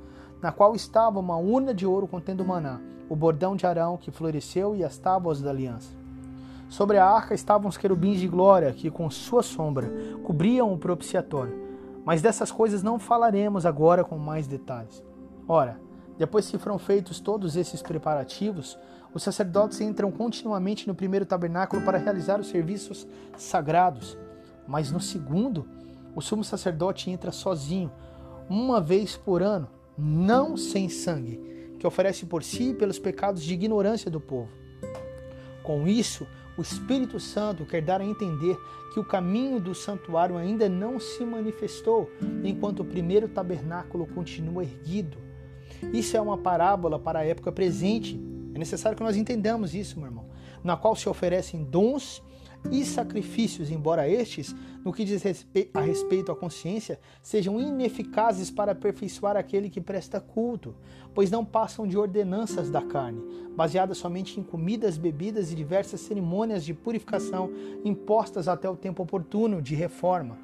na 0.41 0.51
qual 0.51 0.75
estava 0.75 1.19
uma 1.19 1.37
urna 1.37 1.73
de 1.73 1.85
ouro 1.85 2.07
contendo 2.07 2.43
maná, 2.43 2.79
o 3.07 3.15
bordão 3.15 3.55
de 3.55 3.67
Arão 3.67 3.97
que 3.97 4.09
floresceu 4.09 4.75
e 4.75 4.83
as 4.83 4.97
tábuas 4.97 5.41
da 5.41 5.51
aliança. 5.51 5.93
Sobre 6.67 6.97
a 6.97 7.05
arca 7.05 7.35
estavam 7.35 7.69
os 7.69 7.77
querubins 7.77 8.19
de 8.19 8.27
glória, 8.27 8.73
que 8.73 8.89
com 8.89 9.09
sua 9.09 9.43
sombra 9.43 9.87
cobriam 10.23 10.73
o 10.73 10.77
propiciatório. 10.77 11.63
Mas 12.03 12.21
dessas 12.21 12.51
coisas 12.51 12.81
não 12.81 12.99
falaremos 12.99 13.65
agora 13.65 14.03
com 14.03 14.17
mais 14.17 14.47
detalhes. 14.47 15.03
Ora, 15.47 15.79
depois 16.17 16.49
que 16.49 16.57
foram 16.57 16.79
feitos 16.79 17.19
todos 17.19 17.55
esses 17.55 17.81
preparativos, 17.81 18.77
os 19.15 19.23
sacerdotes 19.23 19.79
entram 19.79 20.11
continuamente 20.11 20.89
no 20.89 20.93
primeiro 20.93 21.25
tabernáculo 21.25 21.81
para 21.83 21.97
realizar 21.97 22.37
os 22.37 22.49
serviços 22.49 23.07
sagrados. 23.37 24.17
Mas 24.67 24.91
no 24.91 24.99
segundo, 24.99 25.65
o 26.13 26.21
sumo 26.21 26.43
sacerdote 26.43 27.09
entra 27.09 27.31
sozinho, 27.31 27.89
uma 28.49 28.81
vez 28.81 29.15
por 29.15 29.41
ano, 29.41 29.69
não 29.97 30.57
sem 30.57 30.89
sangue, 30.89 31.39
que 31.79 31.87
oferece 31.87 32.25
por 32.25 32.43
si 32.43 32.73
pelos 32.73 32.99
pecados 32.99 33.41
de 33.41 33.53
ignorância 33.53 34.11
do 34.11 34.19
povo. 34.19 34.51
Com 35.63 35.87
isso, 35.87 36.27
o 36.57 36.61
Espírito 36.61 37.17
Santo 37.17 37.65
quer 37.65 37.81
dar 37.81 38.01
a 38.01 38.05
entender 38.05 38.57
que 38.93 38.99
o 38.99 39.05
caminho 39.05 39.61
do 39.61 39.73
santuário 39.73 40.35
ainda 40.35 40.67
não 40.67 40.99
se 40.99 41.23
manifestou, 41.23 42.11
enquanto 42.43 42.81
o 42.81 42.85
primeiro 42.85 43.29
tabernáculo 43.29 44.05
continua 44.07 44.63
erguido. 44.63 45.17
Isso 45.93 46.17
é 46.17 46.21
uma 46.21 46.37
parábola 46.37 46.99
para 46.99 47.19
a 47.19 47.25
época 47.25 47.49
presente. 47.49 48.34
É 48.55 48.57
necessário 48.57 48.97
que 48.97 49.03
nós 49.03 49.17
entendamos 49.17 49.75
isso, 49.75 49.99
meu 49.99 50.07
irmão. 50.07 50.25
Na 50.63 50.77
qual 50.77 50.95
se 50.95 51.09
oferecem 51.09 51.61
dons 51.61 52.23
e 52.71 52.85
sacrifícios, 52.85 53.69
embora 53.69 54.09
estes, 54.09 54.55
no 54.83 54.93
que 54.93 55.03
diz 55.03 55.21
a 55.73 55.81
respeito 55.81 56.31
à 56.31 56.35
consciência, 56.35 56.97
sejam 57.21 57.59
ineficazes 57.59 58.49
para 58.49 58.71
aperfeiçoar 58.71 59.35
aquele 59.35 59.69
que 59.69 59.81
presta 59.81 60.21
culto, 60.21 60.73
pois 61.13 61.29
não 61.29 61.43
passam 61.43 61.85
de 61.85 61.97
ordenanças 61.97 62.69
da 62.69 62.81
carne, 62.81 63.21
baseadas 63.57 63.97
somente 63.97 64.39
em 64.39 64.43
comidas, 64.43 64.97
bebidas 64.97 65.51
e 65.51 65.55
diversas 65.55 65.99
cerimônias 65.99 66.63
de 66.63 66.73
purificação 66.73 67.51
impostas 67.83 68.47
até 68.47 68.69
o 68.69 68.77
tempo 68.77 69.03
oportuno 69.03 69.61
de 69.61 69.75
reforma. 69.75 70.37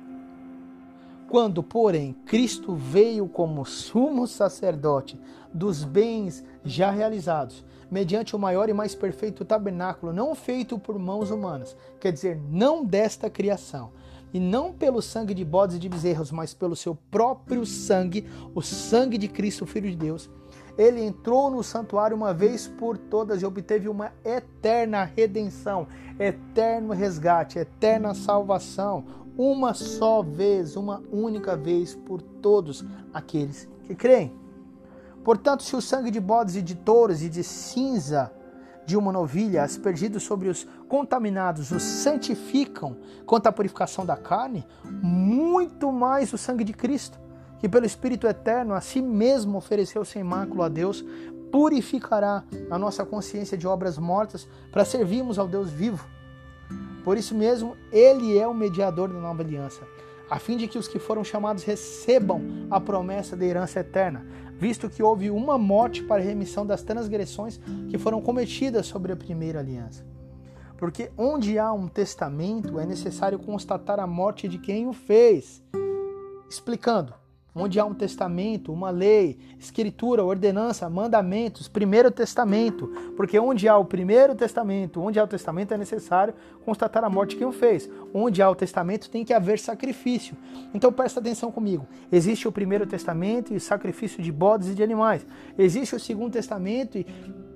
Quando, 1.30 1.64
porém, 1.64 2.14
Cristo 2.26 2.76
veio 2.76 3.26
como 3.26 3.66
sumo 3.66 4.28
sacerdote 4.28 5.18
dos 5.54 5.86
bens 5.86 6.44
já 6.64 6.92
realizados, 6.92 7.64
mediante 7.92 8.36
o 8.36 8.40
maior 8.40 8.70
e 8.70 8.74
mais 8.74 8.96
perfeito 8.96 9.44
tabernáculo, 9.44 10.14
não 10.14 10.34
feito 10.34 10.80
por 10.80 10.98
mãos 10.98 11.30
humanas, 11.30 11.76
quer 12.00 12.14
dizer, 12.14 12.40
não 12.50 12.86
desta 12.86 13.30
criação, 13.30 13.92
e 14.34 14.40
não 14.40 14.72
pelo 14.72 15.02
sangue 15.02 15.34
de 15.34 15.44
bodes 15.44 15.76
e 15.76 15.80
de 15.80 15.90
bezerros, 15.90 16.32
mas 16.32 16.54
pelo 16.54 16.74
seu 16.74 16.98
próprio 17.12 17.66
sangue, 17.66 18.26
o 18.56 18.62
sangue 18.62 19.18
de 19.18 19.28
Cristo, 19.28 19.66
Filho 19.66 19.90
de 19.90 19.98
Deus. 19.98 20.30
Ele 20.78 21.04
entrou 21.04 21.52
no 21.52 21.62
santuário 21.62 22.16
uma 22.16 22.34
vez 22.34 22.66
por 22.66 22.98
todas 22.98 23.42
e 23.42 23.46
obteve 23.46 23.90
uma 23.90 24.14
eterna 24.24 25.04
redenção, 25.04 25.86
eterno 26.18 26.94
resgate, 26.94 27.60
eterna 27.60 28.14
salvação, 28.14 29.04
uma 29.38 29.74
só 29.74 30.22
vez, 30.22 30.78
uma 30.78 31.04
única 31.12 31.58
vez 31.58 31.94
por 31.94 32.22
todos 32.22 32.86
aqueles 33.14 33.68
que 33.84 33.94
creem. 33.94 34.41
Portanto, 35.24 35.64
se 35.64 35.76
o 35.76 35.82
sangue 35.82 36.12
de 36.12 36.20
bodes 36.20 36.56
e 36.56 36.62
de 36.62 36.76
touros 36.76 37.22
e 37.22 37.30
de 37.30 37.44
cinza 37.44 38.32
de 38.86 38.98
uma 38.98 39.12
novilha 39.12 39.64
aspergidos 39.64 40.24
sobre 40.24 40.50
os 40.50 40.68
contaminados 40.88 41.72
os 41.72 41.84
santificam 41.84 42.98
quanto 43.26 43.48
à 43.48 43.52
purificação 43.52 44.06
da 44.06 44.18
carne, 44.18 44.66
muito 44.84 45.92
mais 45.92 46.34
o 46.34 46.38
sangue 46.38 46.64
de 46.64 46.74
Cristo, 46.74 47.20
que 47.60 47.70
pelo 47.70 47.86
Espírito 47.86 48.28
Eterno 48.28 48.74
a 48.74 48.82
si 48.82 49.02
mesmo 49.02 49.58
ofereceu 49.58 50.04
sem 50.04 50.24
mácula 50.24 50.66
a 50.66 50.70
Deus, 50.70 51.06
purificará 51.52 52.44
a 52.70 52.80
nossa 52.80 53.06
consciência 53.06 53.58
de 53.58 53.68
obras 53.68 53.98
mortas 53.98 54.48
para 54.72 54.86
servirmos 54.86 55.38
ao 55.38 55.48
Deus 55.48 55.70
vivo. 55.70 56.06
Por 57.04 57.18
isso 57.18 57.36
mesmo, 57.36 57.76
ele 57.92 58.38
é 58.38 58.48
o 58.48 58.54
mediador 58.54 59.10
da 59.10 59.20
nova 59.20 59.42
aliança, 59.42 59.82
a 60.30 60.40
fim 60.40 60.56
de 60.56 60.68
que 60.68 60.78
os 60.78 60.88
que 60.88 60.98
foram 60.98 61.24
chamados 61.24 61.64
recebam 61.64 62.42
a 62.70 62.80
promessa 62.80 63.36
da 63.36 63.46
herança 63.46 63.80
eterna, 63.80 64.26
visto 64.62 64.88
que 64.88 65.02
houve 65.02 65.32
uma 65.32 65.58
morte 65.58 66.04
para 66.04 66.22
remissão 66.22 66.64
das 66.64 66.84
transgressões 66.84 67.60
que 67.90 67.98
foram 67.98 68.22
cometidas 68.22 68.86
sobre 68.86 69.12
a 69.12 69.16
primeira 69.16 69.58
aliança. 69.58 70.06
Porque 70.78 71.12
onde 71.18 71.58
há 71.58 71.74
um 71.74 71.88
testamento 71.88 72.80
é 72.80 72.86
necessário 72.86 73.40
constatar 73.40 74.00
a 74.00 74.06
morte 74.06 74.48
de 74.48 74.60
quem 74.60 74.88
o 74.88 74.94
fez. 74.94 75.64
Explicando, 76.48 77.12
onde 77.54 77.80
há 77.80 77.86
um 77.86 77.94
testamento, 77.94 78.72
uma 78.72 78.90
lei, 78.90 79.38
escritura, 79.60 80.24
ordenança, 80.24 80.90
mandamentos, 80.90 81.68
primeiro 81.68 82.10
testamento, 82.10 82.88
porque 83.18 83.38
onde 83.38 83.68
há 83.68 83.78
o 83.78 83.86
primeiro 83.86 84.34
testamento, 84.34 85.02
onde 85.02 85.20
há 85.20 85.24
o 85.24 85.28
testamento 85.28 85.74
é 85.74 85.78
necessário 85.78 86.34
constatar 86.64 87.04
a 87.04 87.10
morte 87.10 87.32
de 87.32 87.38
quem 87.38 87.48
o 87.48 87.52
fez. 87.52 87.90
Onde 88.14 88.42
há 88.42 88.50
o 88.50 88.56
testamento 88.56 89.10
tem 89.10 89.26
que 89.26 89.34
haver 89.34 89.60
sacrifício. 89.60 90.36
Então 90.74 90.92
presta 90.92 91.20
atenção 91.20 91.52
comigo. 91.52 91.86
Existe 92.12 92.48
o 92.48 92.52
primeiro 92.52 92.86
testamento 92.86 93.54
e 93.54 93.60
sacrifício 93.60 94.24
de 94.24 94.32
bodes 94.32 94.70
e 94.70 94.76
de 94.76 94.84
animais. 94.84 95.26
Existe 95.58 95.96
o 95.96 96.00
segundo 96.00 96.32
testamento 96.32 96.98
e 96.98 97.06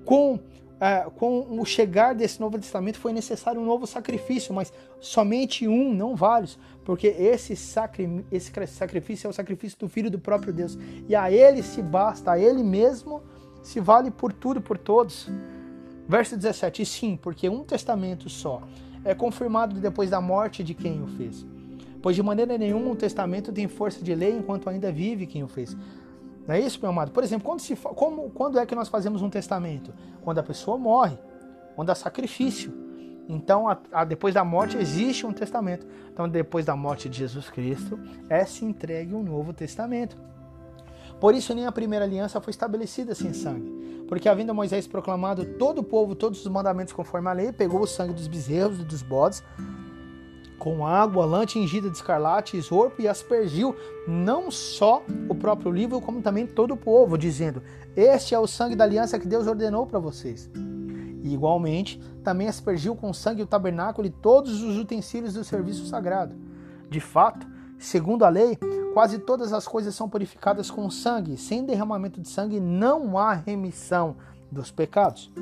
com 0.04 0.38
é, 0.78 1.08
com 1.16 1.58
o 1.58 1.64
chegar 1.64 2.14
desse 2.14 2.38
Novo 2.38 2.58
Testamento 2.58 2.98
foi 2.98 3.12
necessário 3.12 3.60
um 3.60 3.64
novo 3.64 3.86
sacrifício, 3.86 4.54
mas 4.54 4.72
somente 5.00 5.66
um, 5.66 5.94
não 5.94 6.14
vários, 6.14 6.58
porque 6.84 7.06
esse, 7.06 7.56
sacri, 7.56 8.24
esse 8.30 8.52
sacrifício 8.66 9.26
é 9.26 9.30
o 9.30 9.32
sacrifício 9.32 9.78
do 9.78 9.88
Filho 9.88 10.10
do 10.10 10.18
próprio 10.18 10.52
Deus, 10.52 10.78
e 11.08 11.14
a 11.14 11.30
ele 11.30 11.62
se 11.62 11.80
basta, 11.82 12.32
a 12.32 12.38
ele 12.38 12.62
mesmo 12.62 13.22
se 13.62 13.80
vale 13.80 14.10
por 14.10 14.32
tudo, 14.32 14.60
por 14.60 14.76
todos. 14.76 15.28
Verso 16.08 16.36
17: 16.36 16.82
e 16.82 16.86
sim, 16.86 17.18
porque 17.20 17.48
um 17.48 17.64
testamento 17.64 18.28
só 18.28 18.62
é 19.04 19.14
confirmado 19.14 19.80
depois 19.80 20.10
da 20.10 20.20
morte 20.20 20.62
de 20.62 20.74
quem 20.74 21.02
o 21.02 21.06
fez. 21.06 21.46
Pois 22.02 22.14
de 22.14 22.22
maneira 22.22 22.56
nenhuma 22.58 22.90
um 22.90 22.94
testamento 22.94 23.52
tem 23.52 23.66
força 23.66 24.04
de 24.04 24.14
lei 24.14 24.32
enquanto 24.32 24.68
ainda 24.68 24.92
vive 24.92 25.26
quem 25.26 25.42
o 25.42 25.48
fez. 25.48 25.76
Não 26.46 26.54
é 26.54 26.60
isso, 26.60 26.78
meu 26.80 26.90
amado? 26.90 27.10
Por 27.10 27.24
exemplo, 27.24 27.44
quando, 27.44 27.60
se, 27.60 27.74
como, 27.74 28.30
quando 28.30 28.58
é 28.58 28.66
que 28.66 28.74
nós 28.74 28.88
fazemos 28.88 29.20
um 29.20 29.28
testamento? 29.28 29.92
Quando 30.22 30.38
a 30.38 30.42
pessoa 30.42 30.78
morre, 30.78 31.18
quando 31.74 31.90
há 31.90 31.94
sacrifício. 31.94 32.72
Então, 33.28 33.68
a, 33.68 33.76
a, 33.90 34.04
depois 34.04 34.32
da 34.32 34.44
morte 34.44 34.76
existe 34.76 35.26
um 35.26 35.32
testamento. 35.32 35.86
Então, 36.12 36.28
depois 36.28 36.64
da 36.64 36.76
morte 36.76 37.08
de 37.08 37.18
Jesus 37.18 37.50
Cristo, 37.50 37.98
é 38.28 38.44
se 38.44 38.64
entregue 38.64 39.14
um 39.14 39.22
novo 39.22 39.52
testamento. 39.52 40.16
Por 41.20 41.34
isso, 41.34 41.52
nem 41.54 41.66
a 41.66 41.72
primeira 41.72 42.04
aliança 42.04 42.40
foi 42.40 42.52
estabelecida 42.52 43.14
sem 43.14 43.32
sangue. 43.32 44.04
Porque, 44.08 44.28
havendo 44.28 44.54
Moisés 44.54 44.86
proclamado 44.86 45.44
todo 45.44 45.80
o 45.80 45.84
povo, 45.84 46.14
todos 46.14 46.40
os 46.40 46.46
mandamentos 46.50 46.92
conforme 46.92 47.28
a 47.28 47.32
lei, 47.32 47.52
pegou 47.52 47.80
o 47.80 47.86
sangue 47.86 48.12
dos 48.12 48.28
bezerros 48.28 48.78
e 48.80 48.84
dos 48.84 49.02
bodes, 49.02 49.42
com 50.58 50.86
água, 50.86 51.24
lã 51.24 51.44
tingida 51.44 51.88
de 51.90 51.96
escarlate 51.96 52.56
e 52.56 52.60
escorpo 52.60 53.00
e 53.00 53.08
aspergiu 53.08 53.76
não 54.06 54.50
só 54.50 55.02
o 55.28 55.34
próprio 55.34 55.70
livro, 55.70 56.00
como 56.00 56.22
também 56.22 56.46
todo 56.46 56.74
o 56.74 56.76
povo, 56.76 57.18
dizendo: 57.18 57.62
Este 57.94 58.34
é 58.34 58.38
o 58.38 58.46
sangue 58.46 58.76
da 58.76 58.84
aliança 58.84 59.18
que 59.18 59.28
Deus 59.28 59.46
ordenou 59.46 59.86
para 59.86 59.98
vocês. 59.98 60.50
E 61.22 61.34
igualmente, 61.34 62.00
também 62.22 62.48
aspergiu 62.48 62.94
com 62.94 63.12
sangue 63.12 63.42
o 63.42 63.46
tabernáculo 63.46 64.06
e 64.06 64.10
todos 64.10 64.62
os 64.62 64.78
utensílios 64.78 65.34
do 65.34 65.44
serviço 65.44 65.86
sagrado. 65.86 66.34
De 66.88 67.00
fato, 67.00 67.46
segundo 67.78 68.24
a 68.24 68.28
lei, 68.28 68.56
quase 68.94 69.18
todas 69.18 69.52
as 69.52 69.66
coisas 69.66 69.94
são 69.94 70.08
purificadas 70.08 70.70
com 70.70 70.88
sangue. 70.88 71.36
Sem 71.36 71.64
derramamento 71.64 72.20
de 72.20 72.28
sangue 72.28 72.60
não 72.60 73.18
há 73.18 73.34
remissão 73.34 74.16
dos 74.50 74.70
pecados. 74.70 75.32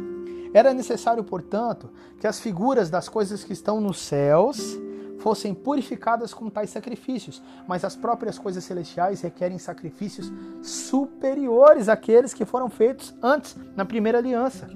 Era 0.54 0.72
necessário, 0.72 1.22
portanto, 1.24 1.90
que 2.20 2.26
as 2.26 2.40
figuras 2.40 2.88
das 2.88 3.08
coisas 3.08 3.44
que 3.44 3.52
estão 3.52 3.80
nos 3.80 3.98
céus 3.98 4.78
fossem 5.24 5.54
purificadas 5.54 6.34
com 6.34 6.50
tais 6.50 6.68
sacrifícios, 6.68 7.42
mas 7.66 7.82
as 7.82 7.96
próprias 7.96 8.38
coisas 8.38 8.62
celestiais 8.62 9.22
requerem 9.22 9.58
sacrifícios 9.58 10.30
superiores 10.62 11.88
àqueles 11.88 12.34
que 12.34 12.44
foram 12.44 12.68
feitos 12.68 13.14
antes, 13.22 13.56
na 13.74 13.86
primeira 13.86 14.18
aliança. 14.18 14.68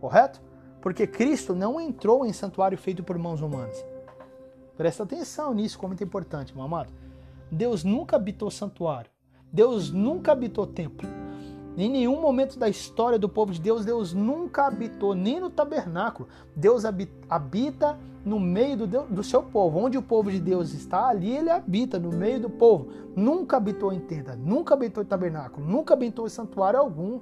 Correto? 0.00 0.40
Porque 0.80 1.04
Cristo 1.04 1.52
não 1.52 1.80
entrou 1.80 2.24
em 2.24 2.32
santuário 2.32 2.78
feito 2.78 3.02
por 3.02 3.18
mãos 3.18 3.40
humanas. 3.40 3.84
Presta 4.76 5.02
atenção 5.02 5.52
nisso, 5.52 5.80
como 5.80 5.94
é 5.94 6.04
importante, 6.04 6.54
meu 6.54 6.64
amado. 6.64 6.92
Deus 7.50 7.82
nunca 7.82 8.14
habitou 8.14 8.52
santuário. 8.52 9.10
Deus 9.52 9.90
nunca 9.90 10.30
habitou 10.30 10.64
templo. 10.64 11.08
Em 11.76 11.90
nenhum 11.90 12.20
momento 12.20 12.56
da 12.56 12.68
história 12.68 13.18
do 13.18 13.28
povo 13.28 13.52
de 13.52 13.60
Deus, 13.60 13.84
Deus 13.84 14.12
nunca 14.12 14.68
habitou, 14.68 15.12
nem 15.12 15.40
no 15.40 15.50
tabernáculo. 15.50 16.28
Deus 16.54 16.84
habita 16.84 17.98
no 18.26 18.40
meio 18.40 18.76
do, 18.76 18.86
do, 19.04 19.22
seu 19.22 19.40
povo. 19.40 19.78
Onde 19.78 19.96
o 19.96 20.02
povo 20.02 20.32
de 20.32 20.40
Deus 20.40 20.74
está, 20.74 21.06
ali 21.06 21.34
ele 21.34 21.48
habita, 21.48 21.96
no 21.96 22.10
meio 22.10 22.40
do 22.40 22.50
povo. 22.50 22.88
Nunca 23.14 23.56
habitou 23.56 23.92
em 23.92 24.00
tenda, 24.00 24.34
nunca 24.34 24.74
habitou 24.74 25.00
em 25.00 25.06
tabernáculo, 25.06 25.64
nunca 25.64 25.94
habitou 25.94 26.26
em 26.26 26.28
santuário 26.28 26.80
algum. 26.80 27.20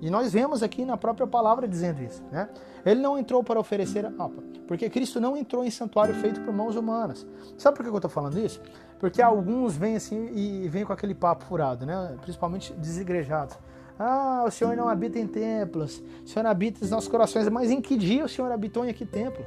E 0.00 0.10
nós 0.10 0.32
vemos 0.32 0.64
aqui 0.64 0.84
na 0.84 0.96
própria 0.96 1.28
palavra 1.28 1.68
dizendo 1.68 2.02
isso. 2.02 2.22
Né? 2.30 2.48
Ele 2.84 3.00
não 3.00 3.16
entrou 3.16 3.42
para 3.44 3.58
oferecer. 3.58 4.04
Opa, 4.04 4.42
porque 4.66 4.90
Cristo 4.90 5.20
não 5.20 5.36
entrou 5.36 5.64
em 5.64 5.70
santuário 5.70 6.14
feito 6.16 6.40
por 6.40 6.52
mãos 6.52 6.74
humanas. 6.74 7.24
Sabe 7.56 7.76
por 7.76 7.84
que 7.84 7.88
eu 7.88 7.96
estou 7.96 8.10
falando 8.10 8.36
isso? 8.38 8.60
Porque 8.98 9.22
alguns 9.22 9.76
vêm 9.76 9.94
assim 9.94 10.30
e 10.34 10.68
vêm 10.68 10.84
com 10.84 10.92
aquele 10.92 11.14
papo 11.14 11.44
furado, 11.44 11.86
né? 11.86 12.16
principalmente 12.20 12.72
desigrejados. 12.74 13.56
Ah, 13.96 14.44
o 14.46 14.50
Senhor 14.50 14.76
não 14.76 14.88
habita 14.88 15.18
em 15.18 15.26
templos, 15.26 16.02
o 16.22 16.28
Senhor 16.28 16.44
habita 16.46 16.80
nos 16.80 16.90
nossos 16.90 17.08
corações. 17.08 17.48
Mas 17.48 17.70
em 17.70 17.80
que 17.80 17.96
dia 17.96 18.24
o 18.24 18.28
Senhor 18.28 18.50
habitou 18.50 18.84
em 18.84 18.92
que 18.92 19.06
templo? 19.06 19.44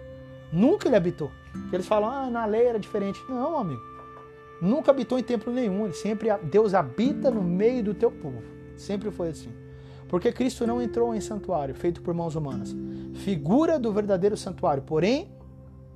Nunca 0.52 0.88
ele 0.88 0.96
habitou. 0.96 1.32
Eles 1.72 1.86
falam, 1.86 2.10
ah, 2.10 2.30
na 2.30 2.46
lei 2.46 2.66
era 2.66 2.80
diferente. 2.80 3.20
Não, 3.30 3.58
amigo. 3.58 3.82
Nunca 4.62 4.92
habitou 4.92 5.18
em 5.18 5.24
templo 5.24 5.54
nenhum. 5.54 5.86
Ele 5.86 5.94
sempre, 5.94 6.30
Deus 6.44 6.74
habita 6.74 7.32
no 7.32 7.42
meio 7.42 7.84
do 7.84 7.94
teu 7.94 8.12
povo. 8.12 8.42
Sempre 8.76 9.12
foi 9.12 9.30
assim. 9.30 9.52
Porque 10.08 10.32
Cristo 10.32 10.66
não 10.66 10.82
entrou 10.82 11.14
em 11.14 11.22
santuário 11.22 11.76
feito 11.76 12.02
por 12.02 12.14
mãos 12.14 12.36
humanas. 12.36 12.76
Figura 13.14 13.80
do 13.80 13.94
verdadeiro 13.94 14.36
santuário, 14.36 14.82
porém, 14.82 15.32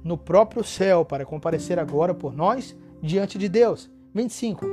no 0.03 0.17
próprio 0.17 0.63
céu, 0.63 1.03
para 1.03 1.25
comparecer 1.25 1.79
agora 1.79 2.13
por 2.13 2.35
nós 2.35 2.75
diante 3.01 3.37
de 3.37 3.49
Deus. 3.49 3.89
25. 4.13 4.65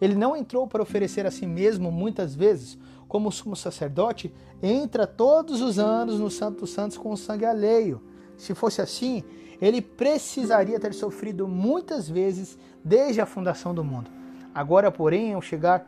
Ele 0.00 0.14
não 0.14 0.36
entrou 0.36 0.66
para 0.66 0.82
oferecer 0.82 1.26
a 1.26 1.30
si 1.30 1.46
mesmo 1.46 1.90
muitas 1.90 2.34
vezes, 2.34 2.78
como 3.08 3.28
o 3.28 3.32
sumo 3.32 3.54
sacerdote 3.54 4.32
entra 4.62 5.06
todos 5.06 5.60
os 5.60 5.78
anos 5.78 6.18
no 6.18 6.30
Santo 6.30 6.60
dos 6.60 6.70
Santos 6.70 6.96
com 6.98 7.12
o 7.12 7.16
sangue 7.16 7.44
alheio. 7.44 8.02
Se 8.36 8.54
fosse 8.54 8.80
assim, 8.80 9.24
ele 9.60 9.80
precisaria 9.80 10.78
ter 10.78 10.92
sofrido 10.92 11.48
muitas 11.48 12.08
vezes 12.08 12.58
desde 12.84 13.20
a 13.20 13.26
fundação 13.26 13.74
do 13.74 13.84
mundo. 13.84 14.10
Agora, 14.54 14.90
porém, 14.90 15.34
ao 15.34 15.42
chegar 15.42 15.86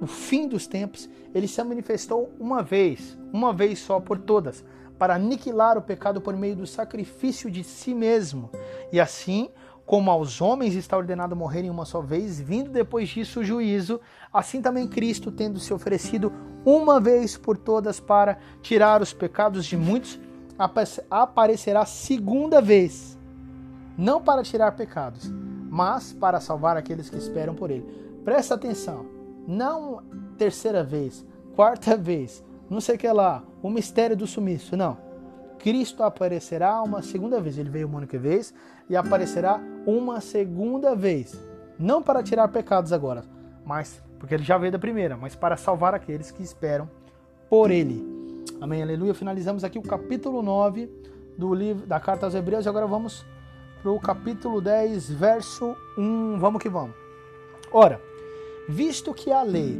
o 0.00 0.06
fim 0.06 0.46
dos 0.46 0.66
tempos, 0.66 1.08
ele 1.34 1.48
se 1.48 1.62
manifestou 1.64 2.32
uma 2.38 2.62
vez, 2.62 3.18
uma 3.32 3.52
vez 3.52 3.80
só 3.80 3.98
por 3.98 4.18
todas, 4.18 4.64
para 4.98 5.16
aniquilar 5.16 5.76
o 5.76 5.82
pecado 5.82 6.20
por 6.20 6.36
meio 6.36 6.54
do 6.54 6.66
sacrifício 6.66 7.50
de 7.50 7.64
si 7.64 7.92
mesmo. 7.92 8.50
E 8.92 9.00
assim, 9.00 9.50
como 9.84 10.10
aos 10.10 10.40
homens 10.40 10.74
está 10.74 10.96
ordenado 10.96 11.34
morrerem 11.34 11.70
uma 11.70 11.84
só 11.84 12.00
vez, 12.00 12.40
vindo 12.40 12.70
depois 12.70 13.08
disso 13.08 13.40
o 13.40 13.44
juízo, 13.44 14.00
assim 14.32 14.62
também 14.62 14.86
Cristo, 14.86 15.32
tendo 15.32 15.58
se 15.58 15.74
oferecido 15.74 16.32
uma 16.64 17.00
vez 17.00 17.36
por 17.36 17.58
todas 17.58 18.00
para 18.00 18.38
tirar 18.62 19.02
os 19.02 19.12
pecados 19.12 19.66
de 19.66 19.76
muitos, 19.76 20.18
aparecerá 20.58 21.84
segunda 21.84 22.60
vez, 22.60 23.18
não 23.96 24.22
para 24.22 24.42
tirar 24.42 24.72
pecados, 24.72 25.30
mas 25.68 26.12
para 26.12 26.40
salvar 26.40 26.76
aqueles 26.76 27.10
que 27.10 27.16
esperam 27.16 27.54
por 27.54 27.70
ele. 27.70 27.86
Presta 28.24 28.54
atenção, 28.54 29.06
não 29.46 30.02
terceira 30.38 30.82
vez, 30.82 31.24
quarta 31.54 31.96
vez, 31.96 32.44
não 32.68 32.80
sei 32.80 32.96
o 32.96 32.98
que 32.98 33.10
lá, 33.10 33.42
o 33.62 33.70
mistério 33.70 34.16
do 34.16 34.26
sumiço, 34.26 34.76
não. 34.76 34.96
Cristo 35.58 36.02
aparecerá 36.02 36.82
uma 36.82 37.00
segunda 37.00 37.40
vez. 37.40 37.56
Ele 37.56 37.70
veio 37.70 37.86
uma 37.86 37.96
única 37.96 38.18
vez 38.18 38.52
e 38.88 38.94
aparecerá 38.94 39.58
uma 39.86 40.20
segunda 40.20 40.94
vez. 40.94 41.40
Não 41.78 42.02
para 42.02 42.22
tirar 42.22 42.48
pecados 42.48 42.92
agora, 42.92 43.24
mas 43.64 44.02
porque 44.18 44.34
ele 44.34 44.44
já 44.44 44.58
veio 44.58 44.72
da 44.72 44.78
primeira, 44.78 45.16
mas 45.16 45.34
para 45.34 45.56
salvar 45.56 45.94
aqueles 45.94 46.30
que 46.30 46.42
esperam 46.42 46.88
por 47.48 47.70
ele. 47.70 48.13
Amém, 48.60 48.82
aleluia. 48.82 49.14
Finalizamos 49.14 49.64
aqui 49.64 49.78
o 49.78 49.82
capítulo 49.82 50.42
9 50.42 50.88
do 51.36 51.52
livro 51.54 51.86
da 51.86 52.00
carta 52.00 52.26
aos 52.26 52.34
Hebreus 52.34 52.64
e 52.64 52.68
agora 52.68 52.86
vamos 52.86 53.24
para 53.82 53.90
o 53.90 54.00
capítulo 54.00 54.60
10, 54.60 55.10
verso 55.10 55.76
1. 55.98 56.38
Vamos 56.38 56.62
que 56.62 56.68
vamos. 56.68 56.96
Ora, 57.70 58.00
visto 58.68 59.12
que 59.12 59.30
a 59.30 59.42
lei 59.42 59.78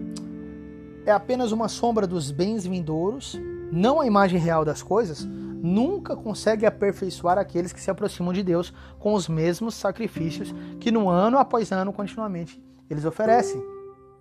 é 1.06 1.12
apenas 1.12 1.52
uma 1.52 1.68
sombra 1.68 2.06
dos 2.06 2.30
bens 2.30 2.66
vindouros, 2.66 3.40
não 3.70 4.00
a 4.00 4.06
imagem 4.06 4.38
real 4.38 4.64
das 4.64 4.82
coisas, 4.82 5.24
nunca 5.24 6.14
consegue 6.14 6.66
aperfeiçoar 6.66 7.38
aqueles 7.38 7.72
que 7.72 7.80
se 7.80 7.90
aproximam 7.90 8.32
de 8.32 8.42
Deus 8.42 8.72
com 8.98 9.14
os 9.14 9.28
mesmos 9.28 9.74
sacrifícios 9.74 10.54
que 10.78 10.90
no 10.90 11.08
ano 11.08 11.38
após 11.38 11.72
ano 11.72 11.92
continuamente 11.92 12.62
eles 12.90 13.04
oferecem. 13.06 13.62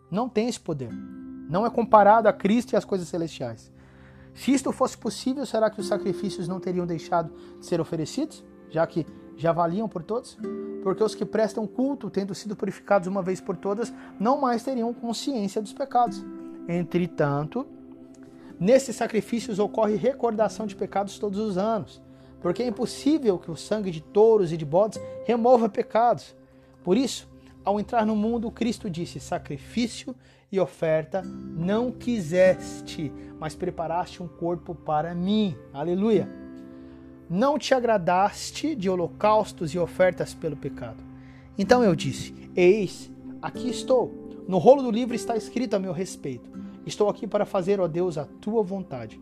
Não 0.10 0.29
tem 0.29 0.47
esse 0.47 0.60
poder. 0.60 0.89
Não 1.49 1.65
é 1.65 1.69
comparado 1.69 2.29
a 2.29 2.34
Cristo 2.34 2.71
e 2.71 2.75
as 2.77 2.86
coisas 2.86 3.10
celestiais. 3.10 3.72
Se 4.34 4.52
isto 4.52 4.72
fosse 4.72 4.98
possível, 4.98 5.46
será 5.46 5.69
que 5.69 5.80
os 5.80 5.88
sacrifícios 5.88 6.48
não 6.48 6.60
teriam 6.60 6.86
deixado 6.86 7.32
de 7.60 7.65
ser 7.65 7.80
oferecidos, 7.80 8.43
já 8.69 8.86
que 8.88 9.06
já 9.38 9.52
valiam 9.52 9.88
por 9.88 10.04
todos? 10.04 10.38
Porque 10.82 11.04
os 11.04 11.15
que 11.15 11.26
prestam 11.26 11.67
culto, 11.67 12.10
tendo 12.10 12.34
sido 12.34 12.56
purificados 12.56 13.08
uma 13.08 13.22
vez 13.22 13.39
por 13.39 13.56
todas, 13.56 13.93
não 14.19 14.41
mais 14.41 14.63
teriam 14.63 14.93
consciência 14.93 15.62
dos 15.62 15.74
pecados. 15.74 16.26
Entretanto, 16.67 17.65
nesses 18.60 18.96
sacrifícios 18.96 19.60
ocorre 19.60 19.96
recordação 19.96 20.65
de 20.65 20.76
pecados 20.76 21.19
todos 21.19 21.39
os 21.39 21.58
anos, 21.58 22.02
porque 22.41 22.63
é 22.63 22.67
impossível 22.67 23.38
que 23.38 23.52
o 23.52 23.56
sangue 23.56 23.91
de 23.91 24.02
touros 24.02 24.52
e 24.52 24.58
de 24.58 24.65
bodes 24.65 25.00
remova 25.26 25.69
pecados. 25.69 26.36
Por 26.84 26.98
isso, 26.98 27.30
ao 27.63 27.80
entrar 27.80 28.06
no 28.06 28.15
mundo, 28.15 28.52
Cristo 28.52 28.89
disse: 28.89 29.19
sacrifício 29.19 30.15
e 30.54 30.60
oferta 30.60 31.24
não 31.24 31.92
quiseste, 31.92 33.12
mas 33.39 33.56
preparaste 33.56 34.22
um 34.22 34.28
corpo 34.28 34.76
para 34.76 35.16
mim. 35.16 35.58
Aleluia. 35.74 36.30
Não 37.28 37.58
te 37.58 37.74
agradaste 37.74 38.76
de 38.76 38.88
holocaustos 38.88 39.74
e 39.74 39.80
ofertas 39.80 40.36
pelo 40.36 40.56
pecado. 40.56 41.04
Então 41.58 41.84
eu 41.84 41.96
disse: 41.96 42.36
Eis, 42.56 43.12
aqui 43.42 43.68
estou. 43.68 44.30
No 44.48 44.60
rolo 44.60 44.84
do 44.84 44.92
livro 44.92 45.16
está 45.16 45.36
escrito 45.36 45.74
a 45.74 45.80
meu 45.80 45.92
respeito. 45.92 46.52
Estou 46.86 47.10
aqui 47.10 47.26
para 47.26 47.46
fazer, 47.46 47.80
ó 47.80 47.88
Deus, 47.88 48.20
a 48.20 48.26
tua 48.39 48.62
vontade. 48.62 49.20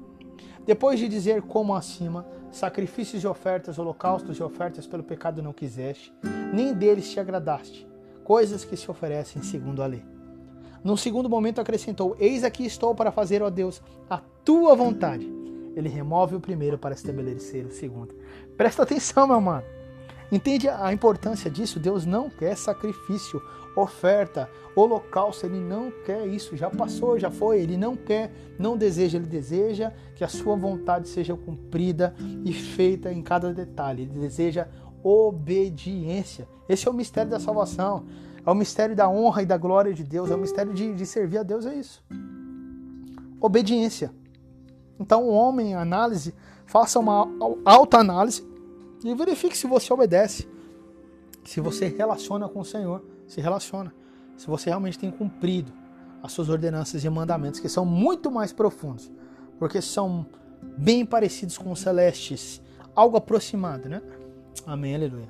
Depois 0.66 1.00
de 1.00 1.08
dizer 1.08 1.44
como 1.44 1.74
acima, 1.74 2.26
sacrifícios 2.52 3.24
e 3.24 3.28
ofertas, 3.28 3.80
holocaustos 3.80 4.38
e 4.38 4.44
ofertas 4.44 4.86
pelo 4.86 5.04
pecado 5.04 5.42
não 5.42 5.54
quiseste, 5.54 6.14
nem 6.54 6.74
deles 6.74 7.10
te 7.10 7.22
agradaste, 7.22 7.88
coisas 8.22 8.66
que 8.66 8.76
se 8.76 8.92
oferecem 8.92 9.42
segundo 9.42 9.82
a 9.82 9.86
lei. 9.86 10.04
Num 10.84 10.98
segundo 10.98 11.30
momento 11.30 11.62
acrescentou: 11.62 12.16
Eis 12.20 12.44
aqui 12.44 12.66
estou 12.66 12.96
para 12.96 13.12
fazer, 13.12 13.42
ó 13.42 13.50
Deus, 13.50 13.82
a 14.10 14.18
tua 14.44 14.76
vontade. 14.76 15.30
Ele 15.76 15.88
remove 15.88 16.36
o 16.36 16.40
primeiro 16.40 16.78
para 16.78 16.94
estabelecer 16.94 17.66
o 17.66 17.72
segundo. 17.72 18.14
Presta 18.58 18.84
atenção, 18.84 19.28
meu 19.28 19.40
mano. 19.40 19.64
Entende 20.32 20.70
a 20.70 20.94
importância 20.94 21.52
disso? 21.52 21.80
Deus 21.80 22.06
não 22.06 22.30
quer 22.30 22.56
sacrifício, 22.56 23.42
oferta, 23.76 24.50
holocausto, 24.74 25.46
ele 25.46 25.60
não 25.60 25.92
quer 26.06 26.26
isso, 26.26 26.56
já 26.56 26.70
passou, 26.70 27.20
já 27.20 27.30
foi, 27.30 27.60
ele 27.60 27.76
não 27.76 27.98
quer, 27.98 28.32
não 28.58 28.78
deseja, 28.78 29.18
ele 29.18 29.28
deseja 29.28 29.92
que 30.16 30.24
a 30.24 30.30
sua 30.30 30.56
vontade 30.56 31.10
seja 31.10 31.36
cumprida 31.36 32.16
e 32.46 32.54
feita 32.54 33.12
em 33.12 33.22
cada 33.22 33.54
detalhe, 33.54 34.04
ele 34.04 34.20
deseja 34.20 34.68
obediência. 35.04 36.48
Esse 36.70 36.88
é 36.88 36.92
o 36.92 36.94
mistério 36.94 37.30
da 37.30 37.40
salvação, 37.40 38.06
é 38.46 38.50
o 38.50 38.56
mistério 38.56 38.96
da 38.96 39.10
honra 39.10 39.44
e 39.44 39.46
da 39.46 39.58
glória 39.58 39.94
de 39.94 40.04
Deus, 40.04 40.32
é 40.32 40.36
o 40.36 40.38
mistério 40.38 40.74
de, 40.74 40.94
de 40.94 41.06
servir 41.06 41.38
a 41.38 41.44
Deus, 41.44 41.66
é 41.66 41.76
isso. 41.76 42.04
Obediência. 43.40 44.12
Então, 45.00 45.24
o 45.24 45.32
homem, 45.32 45.76
análise, 45.76 46.34
faça 46.66 47.00
uma 47.00 47.28
autoanálise 47.66 48.48
e 49.04 49.14
verifique 49.16 49.58
se 49.58 49.68
você 49.68 49.92
obedece, 49.92 50.48
se 51.44 51.60
você 51.60 51.88
relaciona 51.88 52.48
com 52.48 52.60
o 52.60 52.66
Senhor, 52.66 53.04
se 53.28 53.42
relaciona, 53.42 53.94
se 54.38 54.48
você 54.48 54.70
realmente 54.70 55.00
tem 55.00 55.12
cumprido 55.12 55.72
as 56.22 56.32
suas 56.32 56.50
ordenanças 56.50 57.04
e 57.04 57.10
mandamentos, 57.10 57.60
que 57.60 57.70
são 57.70 57.84
muito 57.84 58.30
mais 58.30 58.54
profundos, 58.54 59.12
porque 59.58 59.82
são 59.82 60.26
bem 60.78 61.06
parecidos 61.06 61.58
com 61.58 61.72
os 61.72 61.80
celestes, 61.80 62.62
algo 62.96 63.18
aproximado, 63.18 63.90
né? 63.90 64.02
Amém, 64.66 64.96
aleluia. 64.96 65.28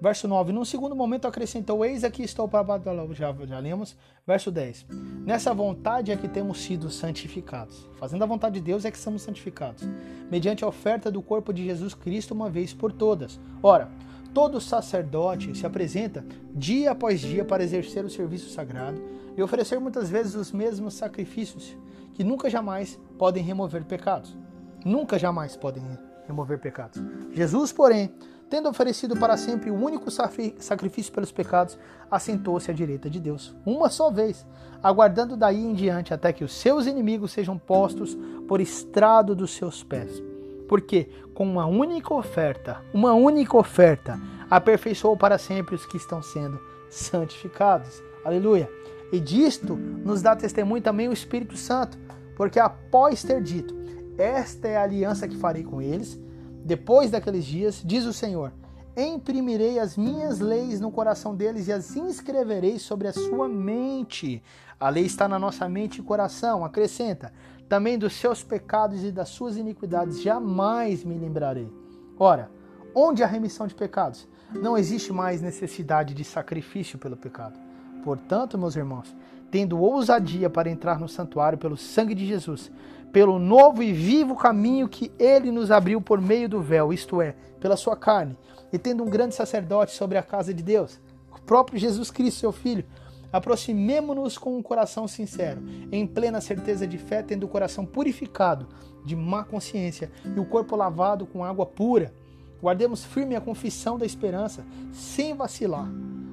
Verso 0.00 0.28
9. 0.28 0.52
Num 0.52 0.64
segundo 0.64 0.94
momento 0.94 1.26
acrescentou: 1.26 1.84
Eis 1.84 2.04
aqui 2.04 2.22
estou 2.22 2.48
para 2.48 2.64
já, 3.12 3.34
já 3.46 3.58
lemos. 3.58 3.96
Verso 4.26 4.50
10. 4.50 4.86
Nessa 5.24 5.52
vontade 5.52 6.12
é 6.12 6.16
que 6.16 6.28
temos 6.28 6.60
sido 6.60 6.90
santificados. 6.90 7.88
Fazendo 7.96 8.22
a 8.22 8.26
vontade 8.26 8.54
de 8.56 8.60
Deus 8.60 8.84
é 8.84 8.90
que 8.90 8.98
somos 8.98 9.22
santificados, 9.22 9.82
mediante 10.30 10.64
a 10.64 10.68
oferta 10.68 11.10
do 11.10 11.20
corpo 11.20 11.52
de 11.52 11.64
Jesus 11.64 11.94
Cristo 11.94 12.32
uma 12.32 12.48
vez 12.48 12.72
por 12.72 12.92
todas. 12.92 13.40
Ora, 13.62 13.90
todo 14.32 14.60
sacerdote 14.60 15.56
se 15.56 15.66
apresenta 15.66 16.24
dia 16.54 16.92
após 16.92 17.20
dia 17.20 17.44
para 17.44 17.64
exercer 17.64 18.04
o 18.04 18.10
serviço 18.10 18.50
sagrado 18.50 19.02
e 19.36 19.42
oferecer 19.42 19.80
muitas 19.80 20.08
vezes 20.08 20.34
os 20.34 20.52
mesmos 20.52 20.94
sacrifícios 20.94 21.76
que 22.14 22.22
nunca 22.22 22.48
jamais 22.48 22.98
podem 23.18 23.42
remover 23.42 23.84
pecados. 23.84 24.36
Nunca 24.84 25.18
jamais 25.18 25.56
podem 25.56 25.82
remover 26.26 26.58
pecados. 26.58 27.02
Jesus, 27.32 27.72
porém, 27.72 28.12
tendo 28.48 28.68
oferecido 28.68 29.16
para 29.16 29.36
sempre 29.36 29.70
o 29.70 29.74
único 29.74 30.10
sacrifício 30.10 31.12
pelos 31.12 31.30
pecados, 31.30 31.78
assentou-se 32.10 32.70
à 32.70 32.74
direita 32.74 33.10
de 33.10 33.20
Deus, 33.20 33.54
uma 33.64 33.90
só 33.90 34.10
vez, 34.10 34.46
aguardando 34.82 35.36
daí 35.36 35.62
em 35.62 35.74
diante 35.74 36.14
até 36.14 36.32
que 36.32 36.44
os 36.44 36.52
seus 36.52 36.86
inimigos 36.86 37.32
sejam 37.32 37.58
postos 37.58 38.16
por 38.46 38.60
estrado 38.60 39.34
dos 39.34 39.50
seus 39.50 39.82
pés. 39.82 40.22
Porque 40.68 41.08
com 41.34 41.44
uma 41.44 41.66
única 41.66 42.12
oferta, 42.12 42.82
uma 42.92 43.12
única 43.14 43.56
oferta, 43.56 44.18
aperfeiçoou 44.50 45.16
para 45.16 45.38
sempre 45.38 45.74
os 45.74 45.86
que 45.86 45.96
estão 45.96 46.22
sendo 46.22 46.60
santificados. 46.90 48.02
Aleluia. 48.24 48.70
E 49.12 49.20
disto 49.20 49.74
nos 49.74 50.20
dá 50.20 50.36
testemunho 50.36 50.82
também 50.82 51.08
o 51.08 51.12
Espírito 51.12 51.56
Santo, 51.56 51.98
porque 52.36 52.58
após 52.58 53.22
ter 53.22 53.42
dito: 53.42 53.74
Esta 54.18 54.68
é 54.68 54.76
a 54.76 54.82
aliança 54.82 55.26
que 55.26 55.36
farei 55.36 55.64
com 55.64 55.80
eles 55.80 56.20
depois 56.64 57.10
daqueles 57.10 57.44
dias, 57.44 57.82
diz 57.84 58.04
o 58.04 58.12
Senhor: 58.12 58.52
imprimirei 58.96 59.78
as 59.78 59.96
minhas 59.96 60.40
leis 60.40 60.80
no 60.80 60.90
coração 60.90 61.34
deles 61.34 61.68
e 61.68 61.72
as 61.72 61.96
inscreverei 61.96 62.78
sobre 62.78 63.08
a 63.08 63.12
sua 63.12 63.48
mente. 63.48 64.42
A 64.78 64.88
lei 64.88 65.04
está 65.04 65.28
na 65.28 65.38
nossa 65.38 65.68
mente 65.68 65.98
e 65.98 66.02
coração. 66.02 66.64
Acrescenta: 66.64 67.32
também 67.68 67.98
dos 67.98 68.14
seus 68.14 68.42
pecados 68.42 69.04
e 69.04 69.12
das 69.12 69.28
suas 69.28 69.56
iniquidades 69.56 70.22
jamais 70.22 71.04
me 71.04 71.18
lembrarei. 71.18 71.70
Ora, 72.18 72.50
onde 72.94 73.22
há 73.22 73.26
remissão 73.26 73.66
de 73.66 73.74
pecados? 73.74 74.26
Não 74.52 74.78
existe 74.78 75.12
mais 75.12 75.42
necessidade 75.42 76.14
de 76.14 76.24
sacrifício 76.24 76.98
pelo 76.98 77.16
pecado. 77.16 77.58
Portanto, 78.02 78.56
meus 78.56 78.74
irmãos, 78.74 79.14
tendo 79.50 79.78
ousadia 79.78 80.48
para 80.48 80.70
entrar 80.70 80.98
no 80.98 81.08
santuário 81.08 81.58
pelo 81.58 81.76
sangue 81.76 82.14
de 82.14 82.26
Jesus, 82.26 82.70
pelo 83.12 83.38
novo 83.38 83.82
e 83.82 83.92
vivo 83.92 84.36
caminho 84.36 84.88
que 84.88 85.10
ele 85.18 85.50
nos 85.50 85.70
abriu 85.70 86.00
por 86.00 86.20
meio 86.20 86.48
do 86.48 86.60
véu, 86.60 86.92
isto 86.92 87.20
é, 87.22 87.34
pela 87.60 87.76
sua 87.76 87.96
carne, 87.96 88.36
e 88.72 88.78
tendo 88.78 89.02
um 89.02 89.08
grande 89.08 89.34
sacerdote 89.34 89.92
sobre 89.92 90.18
a 90.18 90.22
casa 90.22 90.52
de 90.52 90.62
Deus, 90.62 91.00
o 91.32 91.40
próprio 91.40 91.78
Jesus 91.78 92.10
Cristo, 92.10 92.40
seu 92.40 92.52
Filho, 92.52 92.84
aproximemo-nos 93.32 94.38
com 94.38 94.56
um 94.56 94.62
coração 94.62 95.06
sincero, 95.06 95.62
em 95.90 96.06
plena 96.06 96.40
certeza 96.40 96.86
de 96.86 96.98
fé, 96.98 97.22
tendo 97.22 97.44
o 97.44 97.48
coração 97.48 97.84
purificado 97.84 98.66
de 99.04 99.16
má 99.16 99.44
consciência 99.44 100.10
e 100.24 100.38
o 100.38 100.44
corpo 100.44 100.76
lavado 100.76 101.26
com 101.26 101.44
água 101.44 101.66
pura. 101.66 102.12
Guardemos 102.60 103.04
firme 103.04 103.36
a 103.36 103.40
confissão 103.40 103.96
da 103.96 104.04
esperança, 104.04 104.64
sem 104.92 105.34
vacilar, 105.34 105.88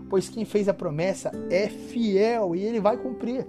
pois 0.10 0.28
quem 0.28 0.44
fez 0.44 0.68
a 0.68 0.74
promessa 0.74 1.32
é 1.50 1.68
fiel 1.70 2.56
e 2.56 2.62
ele 2.62 2.80
vai 2.80 2.98
cumprir. 2.98 3.46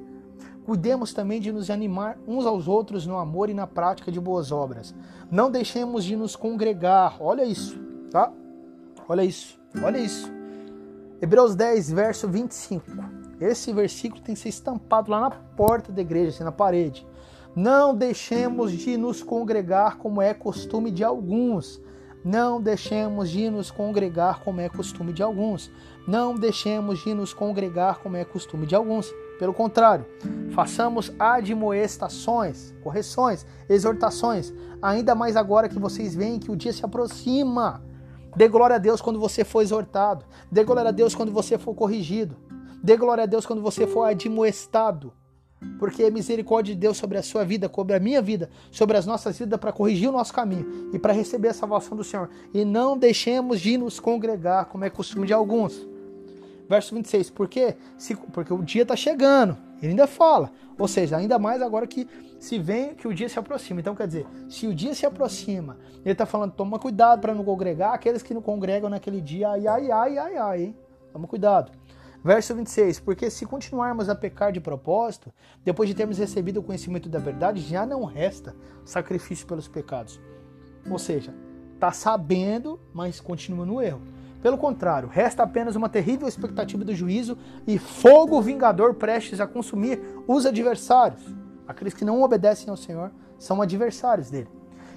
Cuidemos 0.66 1.14
também 1.14 1.40
de 1.40 1.52
nos 1.52 1.70
animar 1.70 2.18
uns 2.26 2.44
aos 2.44 2.66
outros 2.66 3.06
no 3.06 3.16
amor 3.16 3.48
e 3.48 3.54
na 3.54 3.68
prática 3.68 4.10
de 4.10 4.18
boas 4.18 4.50
obras. 4.50 4.92
Não 5.30 5.48
deixemos 5.48 6.02
de 6.02 6.16
nos 6.16 6.34
congregar. 6.34 7.18
Olha 7.20 7.44
isso, 7.44 7.78
tá? 8.10 8.32
Olha 9.08 9.22
isso, 9.22 9.60
olha 9.80 9.98
isso. 9.98 10.28
Hebreus 11.22 11.54
10, 11.54 11.92
verso 11.92 12.26
25. 12.26 12.84
Esse 13.40 13.72
versículo 13.72 14.20
tem 14.20 14.34
que 14.34 14.40
ser 14.40 14.48
estampado 14.48 15.08
lá 15.08 15.20
na 15.20 15.30
porta 15.30 15.92
da 15.92 16.00
igreja, 16.00 16.30
assim, 16.30 16.42
na 16.42 16.50
parede. 16.50 17.06
Não 17.54 17.94
deixemos 17.94 18.72
de 18.72 18.96
nos 18.96 19.22
congregar 19.22 19.98
como 19.98 20.20
é 20.20 20.34
costume 20.34 20.90
de 20.90 21.04
alguns. 21.04 21.80
Não 22.24 22.60
deixemos 22.60 23.30
de 23.30 23.48
nos 23.48 23.70
congregar 23.70 24.42
como 24.42 24.60
é 24.60 24.68
costume 24.68 25.12
de 25.12 25.22
alguns. 25.22 25.70
Não 26.08 26.34
deixemos 26.34 27.04
de 27.04 27.14
nos 27.14 27.32
congregar 27.32 28.00
como 28.00 28.16
é 28.16 28.24
costume 28.24 28.66
de 28.66 28.74
alguns 28.74 29.14
pelo 29.38 29.52
contrário, 29.52 30.06
façamos 30.54 31.12
admoestações, 31.18 32.74
correções, 32.82 33.46
exortações, 33.68 34.52
ainda 34.80 35.14
mais 35.14 35.36
agora 35.36 35.68
que 35.68 35.78
vocês 35.78 36.14
veem 36.14 36.38
que 36.38 36.50
o 36.50 36.56
dia 36.56 36.72
se 36.72 36.84
aproxima. 36.84 37.82
Dê 38.34 38.48
glória 38.48 38.76
a 38.76 38.78
Deus 38.78 39.00
quando 39.00 39.18
você 39.18 39.44
for 39.44 39.62
exortado. 39.62 40.24
Dê 40.50 40.64
glória 40.64 40.88
a 40.88 40.92
Deus 40.92 41.14
quando 41.14 41.32
você 41.32 41.58
for 41.58 41.74
corrigido. 41.74 42.36
Dê 42.82 42.96
glória 42.96 43.24
a 43.24 43.26
Deus 43.26 43.46
quando 43.46 43.62
você 43.62 43.86
for 43.86 44.04
admoestado. 44.04 45.12
Porque 45.78 46.02
é 46.02 46.10
misericórdia 46.10 46.74
de 46.74 46.80
Deus 46.80 46.96
sobre 46.96 47.18
a 47.18 47.22
sua 47.22 47.44
vida, 47.44 47.70
sobre 47.74 47.96
a 47.96 48.00
minha 48.00 48.20
vida, 48.20 48.50
sobre 48.70 48.96
as 48.96 49.06
nossas 49.06 49.38
vidas, 49.38 49.58
para 49.58 49.72
corrigir 49.72 50.08
o 50.08 50.12
nosso 50.12 50.32
caminho 50.32 50.90
e 50.92 50.98
para 50.98 51.12
receber 51.12 51.48
a 51.48 51.54
salvação 51.54 51.96
do 51.96 52.04
Senhor. 52.04 52.28
E 52.52 52.64
não 52.64 52.96
deixemos 52.96 53.60
de 53.60 53.78
nos 53.78 53.98
congregar, 53.98 54.66
como 54.66 54.84
é 54.84 54.90
costume 54.90 55.26
de 55.26 55.32
alguns 55.32 55.86
verso 56.68 56.94
26. 56.94 57.30
Por 57.30 57.48
quê? 57.48 57.76
Porque 58.32 58.52
o 58.52 58.62
dia 58.62 58.82
está 58.82 58.96
chegando. 58.96 59.56
Ele 59.80 59.90
ainda 59.90 60.06
fala. 60.06 60.50
Ou 60.78 60.88
seja, 60.88 61.16
ainda 61.16 61.38
mais 61.38 61.62
agora 61.62 61.86
que 61.86 62.08
se 62.38 62.58
vem 62.58 62.94
que 62.94 63.08
o 63.08 63.14
dia 63.14 63.28
se 63.28 63.38
aproxima. 63.38 63.80
Então, 63.80 63.94
quer 63.94 64.06
dizer, 64.06 64.26
se 64.48 64.66
o 64.66 64.74
dia 64.74 64.94
se 64.94 65.06
aproxima, 65.06 65.76
ele 66.04 66.12
está 66.12 66.26
falando, 66.26 66.52
toma 66.52 66.78
cuidado 66.78 67.20
para 67.20 67.34
não 67.34 67.44
congregar. 67.44 67.94
Aqueles 67.94 68.22
que 68.22 68.34
não 68.34 68.42
congregam 68.42 68.88
naquele 68.88 69.20
dia, 69.20 69.50
ai, 69.50 69.66
ai, 69.66 69.90
ai, 69.90 70.18
ai, 70.18 70.36
ai, 70.36 70.62
hein? 70.62 70.76
Toma 71.12 71.26
cuidado. 71.26 71.72
Verso 72.22 72.54
26, 72.54 73.00
porque 73.00 73.30
se 73.30 73.46
continuarmos 73.46 74.08
a 74.08 74.14
pecar 74.14 74.50
de 74.50 74.60
propósito, 74.60 75.32
depois 75.64 75.88
de 75.88 75.94
termos 75.94 76.18
recebido 76.18 76.58
o 76.58 76.62
conhecimento 76.62 77.08
da 77.08 77.20
verdade, 77.20 77.60
já 77.60 77.86
não 77.86 78.04
resta 78.04 78.54
sacrifício 78.84 79.46
pelos 79.46 79.68
pecados. 79.68 80.20
Ou 80.90 80.98
seja, 80.98 81.32
está 81.74 81.92
sabendo, 81.92 82.80
mas 82.92 83.20
continua 83.20 83.64
no 83.64 83.80
erro. 83.80 84.02
Pelo 84.42 84.58
contrário, 84.58 85.08
resta 85.08 85.42
apenas 85.42 85.76
uma 85.76 85.88
terrível 85.88 86.28
expectativa 86.28 86.84
do 86.84 86.94
juízo 86.94 87.36
e 87.66 87.78
fogo 87.78 88.40
vingador 88.40 88.94
prestes 88.94 89.40
a 89.40 89.46
consumir 89.46 90.00
os 90.26 90.46
adversários. 90.46 91.22
Aqueles 91.66 91.94
que 91.94 92.04
não 92.04 92.22
obedecem 92.22 92.70
ao 92.70 92.76
Senhor 92.76 93.10
são 93.38 93.60
adversários 93.60 94.30
dele. 94.30 94.48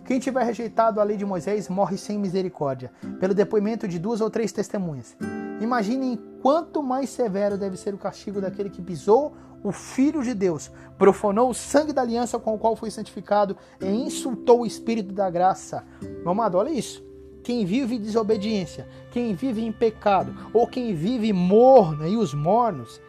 Quem 0.06 0.20
tiver 0.20 0.44
rejeitado 0.44 1.00
a 1.00 1.04
lei 1.04 1.18
de 1.18 1.26
Moisés 1.26 1.70
morre 1.70 1.98
sem 1.98 2.18
misericórdia, 2.18 2.92
pelo 3.20 3.34
depoimento 3.34 3.88
de 3.88 4.00
duas 4.00 4.22
ou 4.22 4.30
três 4.30 4.52
testemunhas. 4.52 5.16
Imaginem 5.62 6.20
quanto 6.42 6.82
mais 6.82 7.10
severo 7.10 7.58
deve 7.58 7.78
ser 7.78 7.94
o 7.94 7.98
castigo 7.98 8.40
daquele 8.40 8.70
que 8.70 8.82
pisou 8.82 9.36
o 9.64 9.72
Filho 9.72 10.24
de 10.24 10.34
Deus, 10.34 10.72
profanou 10.98 11.50
o 11.50 11.54
sangue 11.54 11.92
da 11.92 12.02
aliança 12.02 12.40
com 12.40 12.56
o 12.56 12.58
qual 12.58 12.76
foi 12.76 12.90
santificado 12.90 13.58
e 13.82 13.88
insultou 13.88 14.62
o 14.62 14.66
Espírito 14.66 15.14
da 15.14 15.30
graça. 15.30 15.84
Meu 16.02 16.30
amado, 16.30 16.58
olha 16.58 16.70
isso. 16.70 17.09
Quem 17.44 17.66
vive 17.66 17.96
em 17.96 18.02
desobediência, 18.02 18.88
quem 19.12 19.34
vive 19.34 19.62
em 19.62 19.72
pecado, 19.72 20.36
ou 20.54 20.68
quem 20.68 20.94
vive 20.94 21.32
morno, 21.32 22.08
e 22.08 22.18
os 22.18 22.34
mornos, 22.34 23.02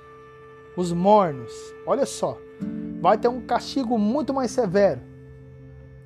os 0.76 0.92
mornos, 0.92 1.52
olha 1.86 2.06
só, 2.06 2.38
vai 3.00 3.18
ter 3.18 3.28
um 3.28 3.40
castigo 3.40 3.98
muito 3.98 4.32
mais 4.32 4.50
severo 4.50 5.00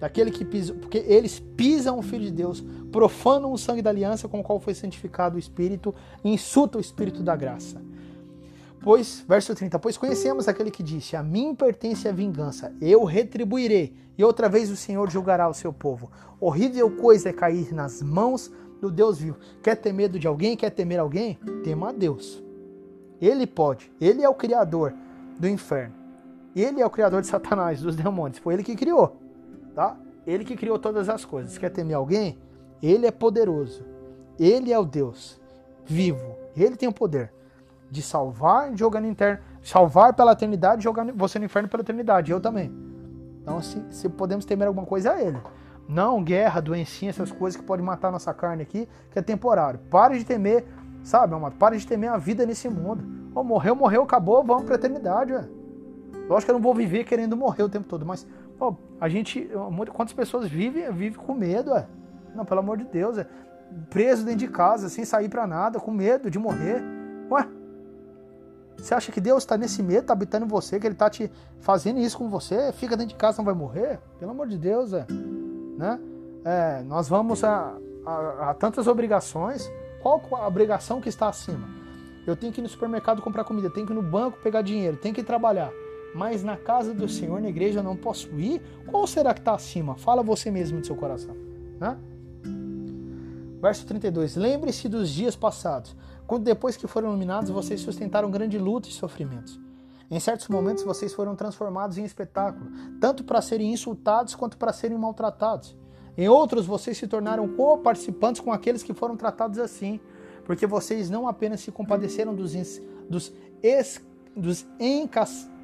daquele 0.01 0.31
que 0.31 0.45
pisa, 0.45 0.75
porque 0.75 0.99
eles 0.99 1.41
pisam 1.57 1.99
o 1.99 2.03
Filho 2.03 2.25
de 2.25 2.31
Deus, 2.31 2.63
profanam 2.93 3.53
o 3.53 3.59
sangue 3.59 3.81
da 3.81 3.91
aliança 3.91 4.29
com 4.29 4.41
o 4.41 4.43
qual 4.43 4.61
foi 4.61 4.75
santificado 4.75 5.37
o 5.37 5.39
Espírito 5.39 5.95
insultam 6.23 6.79
o 6.79 6.81
Espírito 6.83 7.23
da 7.23 7.35
graça. 7.35 7.81
Pois, 8.85 9.25
verso 9.27 9.55
30, 9.55 9.79
pois 9.79 9.97
conhecemos 9.97 10.47
aquele 10.47 10.71
que 10.71 10.83
disse: 10.83 11.17
A 11.17 11.23
mim 11.23 11.55
pertence 11.55 12.07
a 12.07 12.13
vingança, 12.13 12.71
eu 12.83 13.03
retribuirei, 13.03 13.97
e 14.19 14.23
outra 14.23 14.47
vez 14.47 14.71
o 14.71 14.77
Senhor 14.77 15.11
julgará 15.11 15.49
o 15.49 15.55
seu 15.55 15.73
povo. 15.73 16.11
Horrível 16.39 16.91
coisa 16.91 17.31
é 17.31 17.33
cair 17.33 17.73
nas 17.73 18.03
mãos 18.03 18.53
do 18.83 18.91
Deus 18.91 19.19
vivo. 19.19 19.39
Quer 19.63 19.77
ter 19.77 19.91
medo 19.91 20.19
de 20.19 20.27
alguém? 20.27 20.55
Quer 20.55 20.69
temer 20.69 21.01
alguém? 21.01 21.39
Tema 21.65 21.89
a 21.89 21.93
Deus. 21.93 22.45
Ele 23.23 23.47
pode, 23.47 23.91
ele 23.99 24.23
é 24.23 24.29
o 24.29 24.35
criador 24.35 24.93
do 25.39 25.49
inferno. 25.49 25.95
Ele 26.55 26.83
é 26.83 26.85
o 26.85 26.91
criador 26.91 27.23
de 27.23 27.27
Satanás, 27.27 27.81
dos 27.81 27.97
demônios. 27.97 28.39
Foi 28.39 28.53
ele 28.53 28.63
que 28.63 28.77
criou, 28.77 29.17
tá? 29.75 29.97
Ele 30.27 30.45
que 30.45 30.57
criou 30.57 30.79
todas 30.79 31.09
as 31.09 31.25
coisas. 31.25 31.57
Quer 31.57 31.71
temer 31.71 31.97
alguém? 31.97 32.39
Ele 32.83 33.07
é 33.07 33.11
poderoso. 33.11 33.83
Ele 34.39 34.71
é 34.71 34.79
o 34.79 34.85
Deus 34.85 35.41
vivo. 35.87 36.37
Ele 36.55 36.77
tem 36.77 36.87
o 36.87 36.93
poder 36.93 37.33
de 37.91 38.03
salvar 38.03 38.73
e 38.73 38.77
jogar 38.77 39.01
no 39.01 39.07
inferno, 39.07 39.43
salvar 39.63 40.13
pela 40.15 40.33
eternidade 40.33 40.83
jogar 40.83 41.07
você 41.13 41.39
no 41.39 41.45
inferno 41.45 41.69
pela 41.69 41.83
eternidade, 41.83 42.31
eu 42.31 42.41
também. 42.41 42.73
Então, 43.43 43.61
se, 43.61 43.83
se 43.91 44.09
podemos 44.09 44.45
temer 44.45 44.67
alguma 44.67 44.87
coisa, 44.87 45.13
é 45.13 45.27
ele. 45.27 45.39
Não 45.89 46.23
guerra, 46.25 46.61
doencinha, 46.61 47.11
essas 47.11 47.31
coisas 47.31 47.61
que 47.61 47.67
podem 47.67 47.85
matar 47.85 48.11
nossa 48.11 48.33
carne 48.33 48.63
aqui, 48.63 48.89
que 49.11 49.19
é 49.19 49.23
temporário. 49.23 49.79
Pare 49.91 50.19
de 50.19 50.25
temer, 50.25 50.65
sabe, 51.03 51.35
amado? 51.35 51.57
Pare 51.57 51.77
de 51.77 51.87
temer 51.87 52.11
a 52.11 52.17
vida 52.17 52.47
nesse 52.47 52.69
mundo. 52.69 53.05
Oh, 53.35 53.45
morreu, 53.45 53.77
morreu, 53.77 54.03
acabou, 54.03 54.43
vamos 54.43 54.65
pra 54.65 54.77
eternidade, 54.77 55.33
ué. 55.33 55.47
Lógico 56.27 56.47
que 56.47 56.51
eu 56.53 56.55
não 56.55 56.63
vou 56.63 56.75
viver 56.75 57.05
querendo 57.05 57.37
morrer 57.37 57.63
o 57.65 57.69
tempo 57.69 57.87
todo, 57.87 58.07
mas 58.07 58.27
oh, 58.59 58.75
a 58.99 59.09
gente. 59.09 59.51
Quantas 59.93 60.15
pessoas 60.15 60.49
vivem, 60.49 60.91
vivem 60.91 61.19
com 61.19 61.35
medo, 61.35 61.73
ué? 61.73 61.87
Não, 62.35 62.47
pelo 62.47 62.61
amor 62.61 62.79
de 62.79 62.85
Deus, 62.85 63.19
é 63.19 63.27
preso 63.91 64.25
dentro 64.25 64.41
de 64.41 64.49
casa, 64.49 64.89
sem 64.89 65.05
sair 65.05 65.29
para 65.29 65.47
nada, 65.47 65.79
com 65.79 65.91
medo 65.91 66.31
de 66.31 66.39
morrer. 66.39 66.83
Ué, 67.31 67.47
você 68.77 68.95
acha 68.95 69.13
que 69.13 69.21
Deus 69.21 69.43
está 69.43 69.57
nesse 69.57 69.83
medo, 69.83 70.01
está 70.01 70.13
habitando 70.13 70.45
em 70.45 70.49
você, 70.49 70.79
que 70.79 70.87
Ele 70.87 70.95
está 70.95 71.09
te 71.09 71.31
fazendo 71.61 71.99
isso 72.01 72.19
com 72.19 72.29
você? 72.29 72.73
Fica 72.73 72.97
dentro 72.97 73.15
de 73.15 73.19
casa, 73.19 73.39
não 73.39 73.45
vai 73.45 73.55
morrer? 73.55 73.99
Pelo 74.19 74.31
amor 74.31 74.47
de 74.47 74.59
Deus, 74.59 74.93
é. 74.93 75.07
Né? 75.79 76.01
É, 76.45 76.83
nós 76.83 77.09
vamos 77.09 77.43
a, 77.43 77.75
a, 78.05 78.51
a 78.51 78.55
tantas 78.55 78.87
obrigações. 78.87 79.71
Qual 80.03 80.21
a 80.33 80.47
obrigação 80.47 81.01
que 81.01 81.09
está 81.09 81.29
acima? 81.29 81.67
Eu 82.27 82.37
tenho 82.37 82.53
que 82.53 82.61
ir 82.61 82.63
no 82.63 82.69
supermercado 82.69 83.23
comprar 83.23 83.45
comida, 83.45 83.71
tenho 83.71 83.87
que 83.87 83.93
ir 83.93 83.97
no 83.97 84.03
banco 84.03 84.39
pegar 84.43 84.63
dinheiro, 84.63 84.97
tenho 84.97 85.15
que 85.15 85.23
ir 85.23 85.25
trabalhar. 85.25 85.71
Mas 86.15 86.45
na 86.45 86.57
casa 86.57 86.95
do 86.95 87.09
Senhor, 87.09 87.41
na 87.41 87.49
igreja, 87.49 87.81
eu 87.81 87.83
não 87.83 87.97
posso 87.97 88.29
ir? 88.39 88.63
Qual 88.87 89.07
será 89.07 89.35
que 89.35 89.41
está 89.41 89.55
acima? 89.55 89.97
Fala 89.97 90.23
você 90.23 90.51
mesmo 90.51 90.81
do 90.81 90.87
seu 90.87 90.95
coração. 90.95 91.35
Né? 91.81 91.97
Verso 93.61 93.87
32. 93.87 94.37
Lembre-se 94.37 94.89
dos 94.89 95.09
dias 95.09 95.35
passados 95.35 95.97
quando 96.27 96.45
depois 96.45 96.77
que 96.77 96.87
foram 96.87 97.09
iluminados, 97.09 97.51
vocês 97.51 97.81
sustentaram 97.81 98.31
grande 98.31 98.59
luta 98.59 98.89
e 98.89 98.93
sofrimentos. 98.93 99.61
Em 100.11 100.21
certos 100.21 100.49
momentos, 100.49 100.85
vocês 100.85 101.13
foram 101.13 101.35
transformados 101.35 101.99
em 101.99 102.05
espetáculo, 102.05 102.71
tanto 103.01 103.25
para 103.25 103.43
serem 103.43 103.73
insultados 103.73 104.35
quanto 104.35 104.57
para 104.57 104.73
serem 104.73 104.99
maltratados. 104.99 105.77
Em 106.17 106.29
outros, 106.29 106.67
vocês 106.67 106.97
se 106.97 107.07
tornaram 107.07 107.49
co-participantes 107.49 108.41
com 108.41 108.53
aqueles 108.53 108.83
que 108.83 108.95
foram 108.95 109.17
tratados 109.17 109.59
assim, 109.59 109.99
porque 110.45 110.67
vocês 110.67 111.11
não 111.11 111.27
apenas 111.27 111.61
se 111.61 111.73
compadeceram 111.73 112.35
dos, 112.35 112.53
dos, 113.09 113.33
dos 114.37 114.67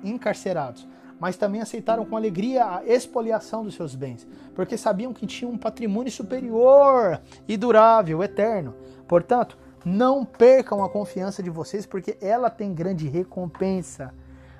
encarcerados, 0.03 0.89
mas 1.21 1.37
também 1.37 1.61
aceitaram 1.61 2.05
com 2.05 2.17
alegria 2.17 2.65
a 2.65 2.85
expoliação 2.85 3.63
dos 3.63 3.75
seus 3.75 3.95
bens, 3.95 4.27
porque 4.55 4.77
sabiam 4.77 5.13
que 5.13 5.27
tinham 5.27 5.53
um 5.53 5.59
patrimônio 5.59 6.11
superior 6.11 7.21
e 7.47 7.57
durável, 7.57 8.23
eterno. 8.23 8.75
Portanto, 9.07 9.57
não 9.85 10.25
percam 10.25 10.85
a 10.85 10.89
confiança 10.89 11.43
de 11.43 11.51
vocês, 11.51 11.87
porque 11.87 12.17
ela 12.21 12.51
tem 12.51 12.75
grande 12.75 13.09
recompensa. 13.09 14.13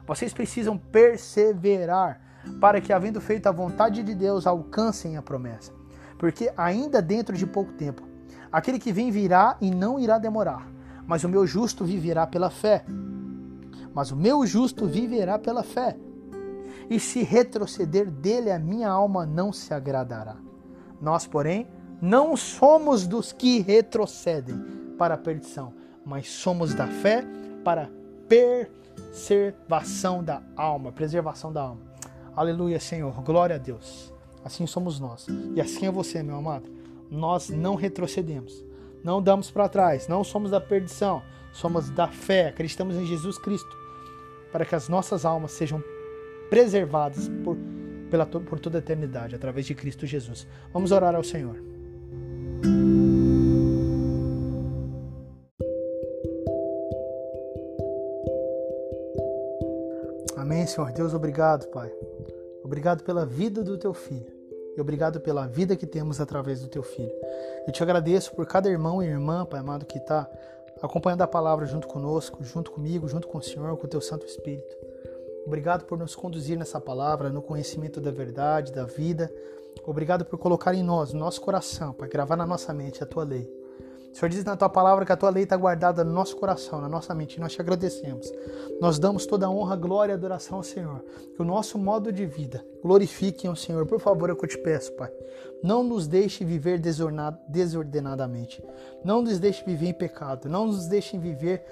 Vocês 0.07 0.33
precisam 0.33 0.79
perseverar 0.79 2.21
para 2.61 2.81
que, 2.81 2.93
havendo 2.93 3.21
feito 3.21 3.47
a 3.47 3.53
vontade 3.53 4.03
de 4.03 4.15
Deus, 4.15 4.47
alcancem 4.47 5.17
a 5.17 5.23
promessa. 5.23 5.73
Porque 6.19 6.53
ainda 6.57 7.03
dentro 7.03 7.37
de 7.37 7.47
pouco 7.47 7.73
tempo, 7.73 8.03
aquele 8.51 8.79
que 8.79 8.93
vem 8.93 9.11
virá 9.11 9.57
e 9.61 9.71
não 9.71 9.99
irá 9.99 10.19
demorar. 10.19 10.67
Mas 11.07 11.25
o 11.25 11.29
meu 11.29 11.47
justo 11.47 11.85
viverá 11.85 12.27
pela 12.27 12.51
fé. 12.51 12.85
Mas 13.95 14.11
o 14.11 14.17
meu 14.17 14.47
justo 14.47 14.87
viverá 14.87 15.39
pela 15.39 15.63
fé. 15.63 15.97
E 16.89 16.99
se 16.99 17.23
retroceder 17.23 18.11
dele, 18.11 18.51
a 18.51 18.59
minha 18.59 18.89
alma 18.89 19.27
não 19.27 19.53
se 19.53 19.73
agradará. 19.73 20.37
Nós, 21.01 21.27
porém, 21.27 21.69
não 22.01 22.37
somos 22.37 23.07
dos 23.07 23.33
que 23.33 23.61
retrocedem 23.61 24.81
para 25.01 25.15
a 25.15 25.19
perdição, 25.19 25.73
mas 26.05 26.29
somos 26.29 26.75
da 26.75 26.87
fé 26.87 27.25
para 27.65 27.89
preservação 28.29 30.23
da 30.23 30.43
alma, 30.55 30.93
preservação 30.93 31.51
da 31.51 31.63
alma. 31.63 31.81
Aleluia, 32.37 32.79
Senhor. 32.79 33.15
Glória 33.23 33.57
a 33.57 33.59
Deus. 33.59 34.13
Assim 34.45 34.67
somos 34.67 35.01
nós. 35.01 35.27
E 35.55 35.61
assim 35.61 35.87
é 35.87 35.91
você, 35.91 36.23
meu 36.23 36.37
amado. 36.37 36.71
Nós 37.11 37.49
não 37.49 37.77
retrocedemos. 37.77 38.63
Não 39.03 39.23
damos 39.23 39.51
para 39.51 39.71
trás. 39.71 40.07
Não 40.07 40.23
somos 40.23 40.51
da 40.51 40.61
perdição. 40.61 41.23
Somos 41.51 41.89
da 41.89 42.07
fé. 42.07 42.49
Acreditamos 42.49 42.95
em 42.97 43.07
Jesus 43.07 43.39
Cristo. 43.39 43.75
Para 44.53 44.67
que 44.67 44.75
as 44.75 44.87
nossas 44.87 45.25
almas 45.25 45.53
sejam 45.53 45.83
preservadas 46.51 47.27
por, 47.43 47.57
pela, 48.11 48.27
por 48.27 48.61
toda 48.61 48.77
a 48.77 48.81
eternidade, 48.81 49.35
através 49.35 49.65
de 49.65 49.75
Cristo 49.75 50.05
Jesus. 50.05 50.47
Vamos 50.75 50.93
orar 50.93 51.15
ao 51.15 51.25
Senhor. 51.25 51.57
Senhor 60.71 60.93
Deus, 60.93 61.13
obrigado, 61.13 61.67
Pai. 61.67 61.93
Obrigado 62.63 63.03
pela 63.03 63.27
vida 63.27 63.65
do 63.65 63.77
teu 63.77 63.93
filho. 63.93 64.33
E 64.77 64.81
obrigado 64.81 65.21
pela 65.21 65.45
vida 65.45 65.75
que 65.75 65.85
temos 65.85 66.21
através 66.21 66.61
do 66.61 66.69
teu 66.69 66.85
filho. 66.85 67.11
Eu 67.67 67.73
te 67.73 67.83
agradeço 67.83 68.33
por 68.37 68.47
cada 68.47 68.71
irmão 68.71 69.03
e 69.03 69.07
irmã, 69.07 69.45
Pai 69.45 69.59
amado, 69.59 69.85
que 69.85 69.99
está 69.99 70.31
acompanhando 70.81 71.23
a 71.23 71.27
palavra 71.27 71.67
junto 71.67 71.89
conosco, 71.89 72.45
junto 72.45 72.71
comigo, 72.71 73.09
junto 73.09 73.27
com 73.27 73.39
o 73.39 73.43
Senhor, 73.43 73.77
com 73.77 73.85
o 73.85 73.91
teu 73.91 74.01
Santo 74.01 74.25
Espírito. 74.25 74.77
Obrigado 75.45 75.87
por 75.87 75.99
nos 75.99 76.15
conduzir 76.15 76.57
nessa 76.57 76.81
palavra, 76.81 77.31
no 77.31 77.43
conhecimento 77.43 78.01
da 78.01 78.13
verdade, 78.13 78.73
da 78.73 78.85
vida. 78.85 79.29
Obrigado 79.85 80.25
por 80.25 80.39
colocar 80.39 80.73
em 80.73 80.85
nós, 80.85 81.13
no 81.13 81.19
nosso 81.19 81.41
coração, 81.41 81.93
para 81.93 82.07
gravar 82.07 82.37
na 82.37 82.47
nossa 82.47 82.73
mente 82.73 83.03
a 83.03 83.07
tua 83.07 83.25
lei. 83.25 83.60
O 84.13 84.17
Senhor 84.17 84.29
diz 84.29 84.45
na 84.45 84.57
tua 84.57 84.69
palavra 84.69 85.07
que 85.07 85.13
a 85.13 85.17
tua 85.17 85.31
lei 85.31 85.45
está 85.45 85.57
guardada 85.57 86.03
no 86.03 86.13
nosso 86.13 86.37
coração, 86.37 86.81
na 86.81 86.89
nossa 86.89 87.15
mente, 87.15 87.37
e 87.37 87.41
nós 87.41 87.53
te 87.53 87.61
agradecemos. 87.61 88.31
Nós 88.81 88.99
damos 88.99 89.25
toda 89.25 89.47
a 89.47 89.51
honra, 89.51 89.77
glória 89.77 90.13
e 90.13 90.15
adoração 90.15 90.59
ao 90.59 90.65
Senhor. 90.65 91.05
Que 91.35 91.41
o 91.41 91.45
nosso 91.45 91.79
modo 91.79 92.13
de 92.13 92.27
vida 92.27 92.65
glorifique 92.83 93.47
ao 93.47 93.55
Senhor. 93.55 93.87
Por 93.87 94.01
favor, 94.01 94.29
é 94.29 94.33
eu 94.33 94.47
te 94.49 94.59
peço, 94.59 94.93
Pai. 94.93 95.13
Não 95.63 95.85
nos 95.85 96.09
deixe 96.09 96.45
viver 96.45 96.81
desordenadamente. 97.49 98.63
Não 99.05 99.23
nos 99.23 99.39
deixe 99.39 99.65
viver 99.65 99.87
em 99.87 99.95
pecado. 99.95 100.49
Não 100.49 100.67
nos 100.67 100.89
deixe 100.89 101.17
viver 101.17 101.65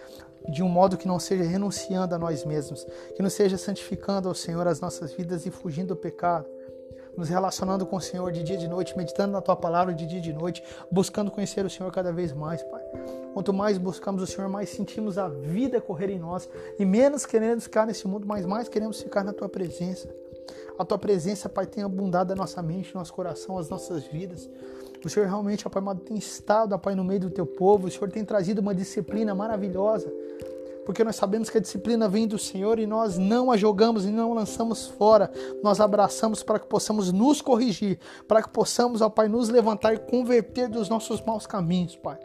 de 0.49 0.63
um 0.63 0.69
modo 0.69 0.97
que 0.97 1.09
não 1.09 1.19
seja 1.19 1.43
renunciando 1.43 2.15
a 2.15 2.19
nós 2.19 2.45
mesmos, 2.45 2.87
que 3.17 3.23
não 3.23 3.29
seja 3.29 3.59
santificando 3.59 4.29
ao 4.29 4.35
Senhor 4.35 4.67
as 4.69 4.81
nossas 4.81 5.13
vidas 5.13 5.45
e 5.45 5.51
fugindo 5.51 5.89
do 5.89 5.97
pecado 5.97 6.47
nos 7.19 7.29
relacionando 7.29 7.85
com 7.85 7.97
o 7.97 8.01
Senhor 8.01 8.31
de 8.31 8.45
dia 8.45 8.55
e 8.55 8.59
de 8.59 8.69
noite, 8.69 8.97
meditando 8.97 9.33
na 9.33 9.41
tua 9.41 9.57
palavra 9.57 9.93
de 9.93 10.07
dia 10.07 10.19
e 10.19 10.23
de 10.23 10.33
noite, 10.33 10.63
buscando 10.89 11.33
conhecer 11.33 11.67
o 11.67 11.71
Senhor 11.71 11.91
cada 11.91 12.13
vez 12.13 12.33
mais, 12.33 12.63
Pai. 12.63 12.81
Quanto 13.35 13.53
mais 13.53 13.77
buscamos 13.77 14.23
o 14.23 14.27
Senhor, 14.27 14.49
mais 14.49 14.69
sentimos 14.69 15.19
a 15.19 15.29
vida 15.29 15.81
correr 15.81 16.11
em 16.11 16.19
nós 16.19 16.49
e 16.79 16.85
menos 16.85 17.27
queremos 17.27 17.65
ficar 17.65 17.87
nesse 17.87 18.07
mundo, 18.07 18.25
mas 18.27 18.47
mais 18.47 18.69
queremos 18.69 19.03
ficar 19.03 19.25
na 19.25 19.33
tua 19.33 19.49
presença. 19.49 20.09
A 20.79 20.85
tua 20.85 20.97
presença, 20.97 21.49
Pai, 21.49 21.67
tem 21.67 21.83
abundado 21.83 22.33
a 22.33 22.37
nossa 22.37 22.63
mente, 22.63 22.95
nosso 22.95 23.13
coração, 23.13 23.59
as 23.59 23.69
nossas 23.69 24.05
vidas. 24.05 24.49
O 25.05 25.09
Senhor 25.09 25.27
realmente, 25.27 25.69
Pai 25.69 25.83
amado, 25.83 26.01
tem 26.01 26.17
estado, 26.17 26.79
Pai, 26.79 26.95
no 26.95 27.03
meio 27.03 27.21
do 27.21 27.31
teu 27.31 27.45
povo. 27.45 27.89
O 27.89 27.91
Senhor 27.91 28.09
tem 28.11 28.25
trazido 28.25 28.61
uma 28.61 28.75
disciplina 28.75 29.35
maravilhosa 29.35 30.09
porque 30.89 31.05
nós 31.05 31.17
sabemos 31.17 31.51
que 31.51 31.59
a 31.59 31.61
disciplina 31.61 32.09
vem 32.09 32.27
do 32.27 32.39
Senhor 32.39 32.79
e 32.79 32.87
nós 32.87 33.19
não 33.19 33.53
a 33.53 33.59
jogamos 33.59 34.07
e 34.07 34.09
não 34.09 34.33
lançamos 34.33 34.87
fora, 34.87 35.31
nós 35.63 35.81
abraçamos 35.81 36.43
para 36.43 36.59
que 36.59 36.67
possamos 36.67 37.13
nos 37.13 37.43
corrigir, 37.43 37.99
para 38.27 38.43
que 38.43 38.49
possamos, 38.49 39.03
ó 39.03 39.11
Pai, 39.11 39.29
nos 39.29 39.51
levantar 39.51 39.93
e 39.93 39.99
converter 39.99 40.67
dos 40.67 40.89
nossos 40.89 41.21
maus 41.21 41.47
caminhos, 41.47 41.95
Pai. 41.95 42.19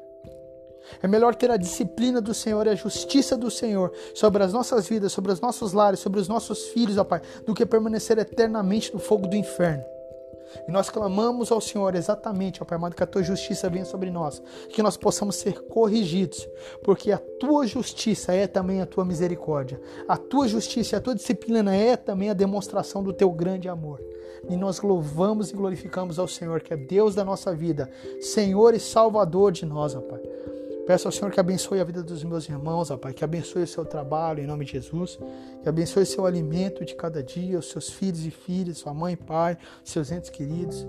É 1.02 1.10
melhor 1.10 1.36
ter 1.36 1.52
a 1.52 1.58
disciplina 1.58 2.22
do 2.22 2.34
Senhor 2.34 2.66
e 2.66 2.70
a 2.70 2.76
justiça 2.76 3.36
do 3.36 3.52
Senhor 3.52 3.92
sobre 4.16 4.42
as 4.42 4.54
nossas 4.54 4.88
vidas, 4.88 5.12
sobre 5.12 5.34
os 5.34 5.42
nossos 5.42 5.74
lares, 5.74 6.00
sobre 6.00 6.22
os 6.22 6.30
nossos 6.30 6.68
filhos, 6.68 6.98
ó 6.98 7.04
Pai, 7.04 7.22
do 7.46 7.54
que 7.54 7.66
permanecer 7.66 8.18
eternamente 8.18 8.94
no 8.94 9.00
fogo 9.00 9.28
do 9.28 9.36
inferno. 9.36 9.84
E 10.68 10.72
nós 10.72 10.90
clamamos 10.90 11.52
ao 11.52 11.62
Senhor 11.62 11.96
exatamente, 11.96 12.62
ó 12.62 12.66
Pai 12.66 12.78
amado, 12.78 12.96
que 12.96 13.04
a 13.04 13.08
tua 13.08 13.24
justiça 13.24 13.70
venha 13.70 13.86
sobre 13.86 14.10
nós, 14.10 14.42
que 14.70 14.84
nós 14.84 14.98
possamos 14.98 15.36
ser 15.36 15.62
corrigidos, 15.64 16.48
porque 16.84 17.12
a 17.12 17.18
tua 17.18 17.66
justiça 17.66 18.34
é 18.34 18.48
também 18.48 18.82
a 18.82 18.86
tua 18.86 19.06
misericórdia. 19.06 19.80
A 20.08 20.18
tua 20.18 20.48
justiça 20.48 20.96
e 20.96 20.98
a 20.98 21.02
tua 21.02 21.16
disciplina 21.16 21.76
é 21.76 21.96
também 21.96 22.30
a 22.30 22.34
demonstração 22.34 23.04
do 23.04 23.14
teu 23.14 23.32
grande 23.32 23.68
amor. 23.70 24.02
E 24.50 24.58
nós 24.58 24.82
louvamos 24.82 25.52
e 25.52 25.56
glorificamos 25.56 26.20
ao 26.20 26.28
Senhor, 26.28 26.62
que 26.62 26.74
é 26.74 26.78
Deus 26.78 27.16
da 27.16 27.24
nossa 27.24 27.56
vida, 27.56 27.90
Senhor 28.20 28.74
e 28.74 28.80
Salvador 28.80 29.52
de 29.52 29.66
nós, 29.66 29.96
ó 29.96 30.02
Pai. 30.02 30.22
Peço 30.86 31.08
ao 31.08 31.12
Senhor 31.14 31.32
que 31.32 31.40
abençoe 31.40 31.80
a 31.80 31.84
vida 31.84 32.04
dos 32.04 32.26
meus 32.26 32.48
irmãos, 32.50 32.92
ó 32.92 32.98
Pai, 32.98 33.14
que 33.14 33.24
abençoe 33.24 33.64
o 33.64 33.68
seu 33.68 33.86
trabalho 33.86 34.44
em 34.44 34.48
nome 34.48 34.66
de 34.66 34.74
Jesus, 34.74 35.18
que 35.62 35.70
abençoe 35.70 36.04
o 36.04 36.06
seu 36.06 36.26
alimento 36.26 36.84
de 36.84 36.94
cada 36.94 37.24
dia, 37.24 37.58
os 37.58 37.70
seus 37.70 37.90
filhos 37.90 38.26
e 38.26 38.32
filhas, 38.32 38.80
sua 38.80 38.94
mãe 38.94 39.14
e 39.14 39.18
pai, 39.18 39.58
seus 39.82 40.12
entes 40.12 40.30
queridos, 40.30 40.86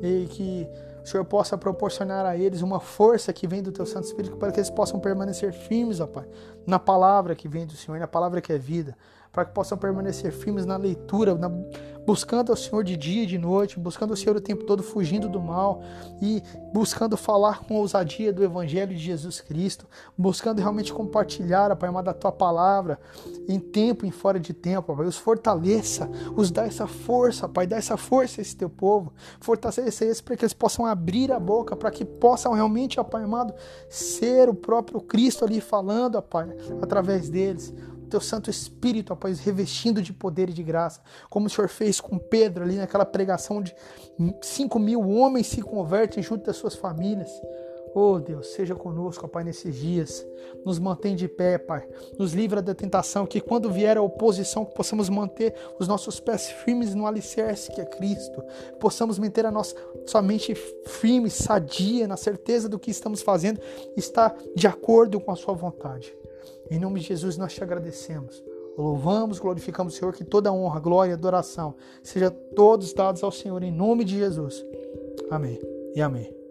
e 0.00 0.26
que 0.30 0.68
o 1.02 1.06
Senhor 1.06 1.24
possa 1.24 1.58
proporcionar 1.58 2.24
a 2.24 2.36
eles 2.36 2.62
uma 2.62 2.78
força 2.78 3.32
que 3.32 3.48
vem 3.48 3.60
do 3.60 3.72
Teu 3.72 3.84
Santo 3.84 4.04
Espírito 4.04 4.36
para 4.36 4.52
que 4.52 4.60
eles 4.60 4.70
possam 4.70 5.00
permanecer 5.00 5.52
firmes, 5.52 5.98
ó 5.98 6.06
Pai, 6.06 6.26
na 6.64 6.78
palavra 6.78 7.34
que 7.34 7.48
vem 7.48 7.66
do 7.66 7.74
Senhor, 7.74 7.98
na 7.98 8.06
palavra 8.06 8.40
que 8.40 8.52
é 8.52 8.58
vida, 8.58 8.96
para 9.34 9.44
que 9.44 9.52
possam 9.52 9.76
permanecer 9.76 10.32
firmes 10.32 10.64
na 10.64 10.76
leitura, 10.76 11.34
na, 11.34 11.50
buscando 12.06 12.52
ao 12.52 12.56
Senhor 12.56 12.84
de 12.84 12.96
dia 12.96 13.24
e 13.24 13.26
de 13.26 13.36
noite, 13.36 13.80
buscando 13.80 14.12
o 14.12 14.16
Senhor 14.16 14.36
o 14.36 14.40
tempo 14.40 14.64
todo, 14.64 14.82
fugindo 14.82 15.28
do 15.28 15.40
mal 15.40 15.82
e 16.22 16.40
buscando 16.72 17.16
falar 17.16 17.64
com 17.64 17.74
ousadia 17.74 18.32
do 18.32 18.44
Evangelho 18.44 18.94
de 18.94 19.02
Jesus 19.02 19.40
Cristo, 19.40 19.86
buscando 20.16 20.60
realmente 20.60 20.92
compartilhar, 20.92 21.74
Pai 21.74 21.88
amado, 21.88 22.08
a 22.08 22.14
Tua 22.14 22.30
palavra 22.30 22.98
em 23.48 23.58
tempo 23.58 24.06
e 24.06 24.10
fora 24.12 24.38
de 24.38 24.52
tempo, 24.52 24.94
Pai. 24.94 25.06
Os 25.06 25.16
fortaleça, 25.16 26.08
os 26.36 26.52
dá 26.52 26.64
essa 26.64 26.86
força, 26.86 27.48
Pai, 27.48 27.66
dá 27.66 27.76
essa 27.76 27.96
força 27.96 28.40
a 28.40 28.42
esse 28.42 28.56
Teu 28.56 28.70
povo, 28.70 29.12
fortaleça 29.40 30.04
eles 30.04 30.20
para 30.20 30.36
que 30.36 30.44
eles 30.44 30.54
possam 30.54 30.86
abrir 30.86 31.32
a 31.32 31.40
boca, 31.40 31.74
para 31.74 31.90
que 31.90 32.04
possam 32.04 32.52
realmente, 32.52 33.02
Pai 33.10 33.24
amado, 33.24 33.52
ser 33.88 34.48
o 34.48 34.54
próprio 34.54 35.00
Cristo 35.00 35.44
ali 35.44 35.60
falando, 35.60 36.22
Pai, 36.22 36.54
através 36.80 37.28
deles 37.28 37.74
teu 38.08 38.20
Santo 38.20 38.50
Espírito, 38.50 39.12
ó 39.12 39.16
Pai, 39.16 39.32
revestindo 39.32 40.02
de 40.02 40.12
poder 40.12 40.50
e 40.50 40.52
de 40.52 40.62
graça, 40.62 41.00
como 41.28 41.46
o 41.46 41.50
Senhor 41.50 41.68
fez 41.68 42.00
com 42.00 42.18
Pedro 42.18 42.64
ali 42.64 42.76
naquela 42.76 43.04
pregação 43.04 43.62
de 43.62 43.74
5 44.42 44.78
mil 44.78 45.08
homens 45.08 45.46
se 45.46 45.62
convertem 45.62 46.22
junto 46.22 46.44
das 46.44 46.56
suas 46.56 46.74
famílias. 46.74 47.30
Oh 47.96 48.18
Deus, 48.18 48.48
seja 48.48 48.74
conosco, 48.74 49.24
ó 49.24 49.28
Pai, 49.28 49.44
nesses 49.44 49.76
dias. 49.76 50.26
Nos 50.64 50.80
mantém 50.80 51.14
de 51.14 51.28
pé, 51.28 51.58
Pai. 51.58 51.86
Nos 52.18 52.32
livra 52.32 52.60
da 52.60 52.74
tentação, 52.74 53.24
que 53.24 53.40
quando 53.40 53.70
vier 53.70 53.96
a 53.96 54.02
oposição, 54.02 54.64
possamos 54.64 55.08
manter 55.08 55.54
os 55.78 55.86
nossos 55.86 56.18
pés 56.18 56.50
firmes 56.50 56.92
no 56.92 57.06
alicerce 57.06 57.70
que 57.70 57.80
é 57.80 57.84
Cristo. 57.84 58.42
Possamos 58.80 59.16
manter 59.16 59.46
a 59.46 59.50
nossa 59.52 59.76
somente 60.06 60.56
firme, 60.86 61.30
sadia, 61.30 62.08
na 62.08 62.16
certeza 62.16 62.68
do 62.68 62.80
que 62.80 62.90
estamos 62.90 63.22
fazendo, 63.22 63.60
está 63.96 64.34
de 64.56 64.66
acordo 64.66 65.20
com 65.20 65.30
a 65.30 65.36
Sua 65.36 65.54
vontade. 65.54 66.12
Em 66.70 66.78
nome 66.78 67.00
de 67.00 67.06
Jesus 67.06 67.36
nós 67.36 67.54
te 67.54 67.62
agradecemos. 67.62 68.42
Louvamos, 68.76 69.38
glorificamos 69.38 69.94
o 69.94 69.96
Senhor, 69.96 70.12
que 70.12 70.24
toda 70.24 70.52
honra, 70.52 70.80
glória 70.80 71.14
adoração 71.14 71.74
seja 72.02 72.30
todos 72.30 72.92
dados 72.92 73.22
ao 73.22 73.30
Senhor 73.30 73.62
em 73.62 73.72
nome 73.72 74.04
de 74.04 74.18
Jesus. 74.18 74.64
Amém 75.30 75.60
e 75.94 76.02
amém. 76.02 76.43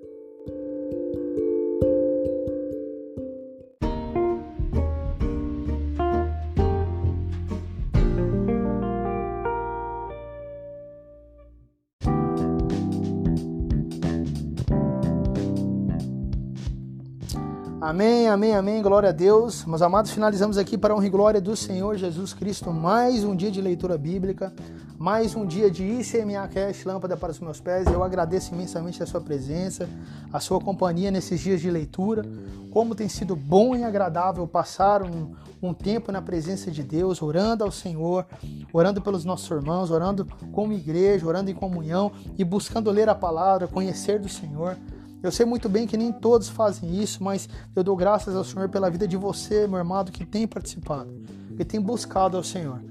Amém, 17.84 18.30
amém, 18.30 18.56
amém. 18.56 18.82
Glória 18.82 19.10
a 19.10 19.12
Deus. 19.12 19.66
Meus 19.66 19.82
amados, 19.82 20.10
finalizamos 20.10 20.58
aqui 20.58 20.78
para 20.78 20.94
a 20.94 20.96
honra 20.96 21.06
e 21.06 21.10
glória 21.10 21.42
do 21.42 21.54
Senhor 21.54 21.98
Jesus 21.98 22.34
Cristo. 22.34 22.72
Mais 22.72 23.26
um 23.26 23.36
dia 23.36 23.52
de 23.52 23.62
leitura 23.62 23.98
bíblica, 23.98 24.54
mais 24.98 25.36
um 25.36 25.46
dia 25.46 25.70
de 25.70 25.84
ICMA 25.84 26.48
Cash, 26.48 26.86
lâmpada 26.86 27.18
para 27.18 27.32
os 27.32 27.42
meus 27.42 27.60
pés. 27.60 27.86
Eu 27.88 28.02
agradeço 28.02 28.54
imensamente 28.54 29.04
a 29.04 29.06
sua 29.06 29.20
presença, 29.20 29.90
a 30.32 30.40
sua 30.40 30.62
companhia 30.62 31.12
nesses 31.12 31.42
dias 31.42 31.60
de 31.60 31.70
leitura. 31.70 32.26
Como 32.72 32.96
tem 32.96 33.10
sido 33.10 33.36
bom 33.36 33.76
e 33.76 33.84
agradável 33.84 34.48
passar 34.48 35.04
um, 35.04 35.34
um 35.62 35.74
tempo 35.74 36.10
na 36.10 36.22
presença 36.22 36.72
de 36.72 36.84
Deus, 36.84 37.22
orando 37.22 37.66
ao 37.66 37.72
Senhor, 37.72 38.26
orando 38.72 39.02
pelos 39.02 39.26
nossos 39.26 39.52
irmãos, 39.52 39.92
orando 39.92 40.26
como 40.54 40.72
igreja, 40.72 41.28
orando 41.28 41.52
em 41.52 41.54
comunhão 41.54 42.14
e 42.38 42.46
buscando 42.46 42.90
ler 42.92 43.10
a 43.10 43.16
palavra, 43.16 43.68
conhecer 43.68 44.20
do 44.20 44.30
Senhor. 44.30 44.78
Eu 45.24 45.32
sei 45.32 45.46
muito 45.46 45.70
bem 45.70 45.88
que 45.88 45.96
nem 45.96 46.12
todos 46.12 46.50
fazem 46.50 47.02
isso, 47.02 47.24
mas 47.24 47.48
eu 47.74 47.82
dou 47.82 47.96
graças 47.96 48.36
ao 48.36 48.44
Senhor 48.44 48.68
pela 48.68 48.90
vida 48.92 49.08
de 49.08 49.16
você, 49.16 49.66
meu 49.66 49.78
irmão, 49.78 50.04
que 50.04 50.26
tem 50.26 50.46
participado, 50.46 51.10
que 51.56 51.64
tem 51.64 51.80
buscado 51.80 52.36
ao 52.36 52.44
Senhor. 52.44 52.82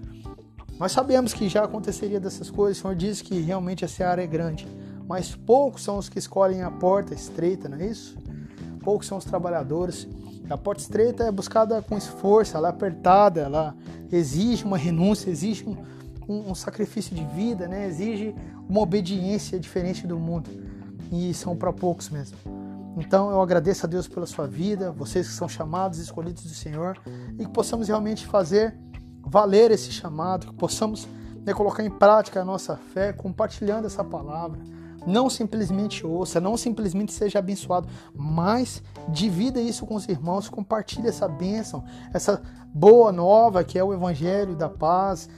Nós 0.78 0.92
sabemos 0.92 1.34
que 1.34 1.46
já 1.46 1.62
aconteceria 1.62 2.18
dessas 2.18 2.48
coisas, 2.48 2.78
o 2.78 2.80
Senhor 2.80 2.96
diz 2.96 3.20
que 3.20 3.38
realmente 3.42 3.84
essa 3.84 4.06
área 4.06 4.22
é 4.22 4.26
grande, 4.26 4.66
mas 5.06 5.36
poucos 5.36 5.82
são 5.82 5.98
os 5.98 6.08
que 6.08 6.18
escolhem 6.18 6.62
a 6.62 6.70
porta 6.70 7.12
estreita, 7.12 7.68
não 7.68 7.76
é 7.76 7.88
isso? 7.88 8.16
Poucos 8.82 9.06
são 9.06 9.18
os 9.18 9.26
trabalhadores. 9.26 10.08
A 10.48 10.56
porta 10.56 10.80
estreita 10.80 11.24
é 11.24 11.30
buscada 11.30 11.82
com 11.82 11.98
esforço, 11.98 12.56
ela 12.56 12.68
é 12.68 12.70
apertada, 12.70 13.42
ela 13.42 13.76
exige 14.10 14.64
uma 14.64 14.78
renúncia, 14.78 15.28
exige 15.28 15.68
um, 15.68 15.76
um, 16.26 16.52
um 16.52 16.54
sacrifício 16.54 17.14
de 17.14 17.26
vida, 17.26 17.68
né? 17.68 17.86
exige 17.86 18.34
uma 18.66 18.80
obediência 18.80 19.60
diferente 19.60 20.06
do 20.06 20.18
mundo 20.18 20.71
e 21.12 21.34
são 21.34 21.54
para 21.54 21.72
poucos 21.72 22.08
mesmo. 22.08 22.38
Então 22.96 23.30
eu 23.30 23.40
agradeço 23.40 23.84
a 23.84 23.88
Deus 23.88 24.08
pela 24.08 24.26
sua 24.26 24.46
vida, 24.46 24.90
vocês 24.90 25.28
que 25.28 25.34
são 25.34 25.48
chamados 25.48 25.98
escolhidos 25.98 26.42
do 26.42 26.54
Senhor, 26.54 26.98
e 27.38 27.44
que 27.44 27.52
possamos 27.52 27.88
realmente 27.88 28.26
fazer 28.26 28.74
valer 29.24 29.70
esse 29.70 29.92
chamado, 29.92 30.46
que 30.46 30.54
possamos 30.54 31.06
né, 31.44 31.52
colocar 31.52 31.84
em 31.84 31.90
prática 31.90 32.40
a 32.40 32.44
nossa 32.44 32.76
fé, 32.76 33.12
compartilhando 33.12 33.86
essa 33.86 34.02
palavra. 34.02 34.58
Não 35.06 35.28
simplesmente 35.28 36.06
ouça, 36.06 36.40
não 36.40 36.56
simplesmente 36.56 37.12
seja 37.12 37.38
abençoado, 37.38 37.88
mas 38.14 38.82
divida 39.08 39.60
isso 39.60 39.86
com 39.86 39.94
os 39.94 40.08
irmãos, 40.08 40.48
compartilhe 40.48 41.08
essa 41.08 41.28
bênção, 41.28 41.84
essa 42.12 42.42
boa 42.74 43.12
nova 43.12 43.62
que 43.62 43.78
é 43.78 43.84
o 43.84 43.92
Evangelho 43.92 44.56
da 44.56 44.68
paz, 44.68 45.28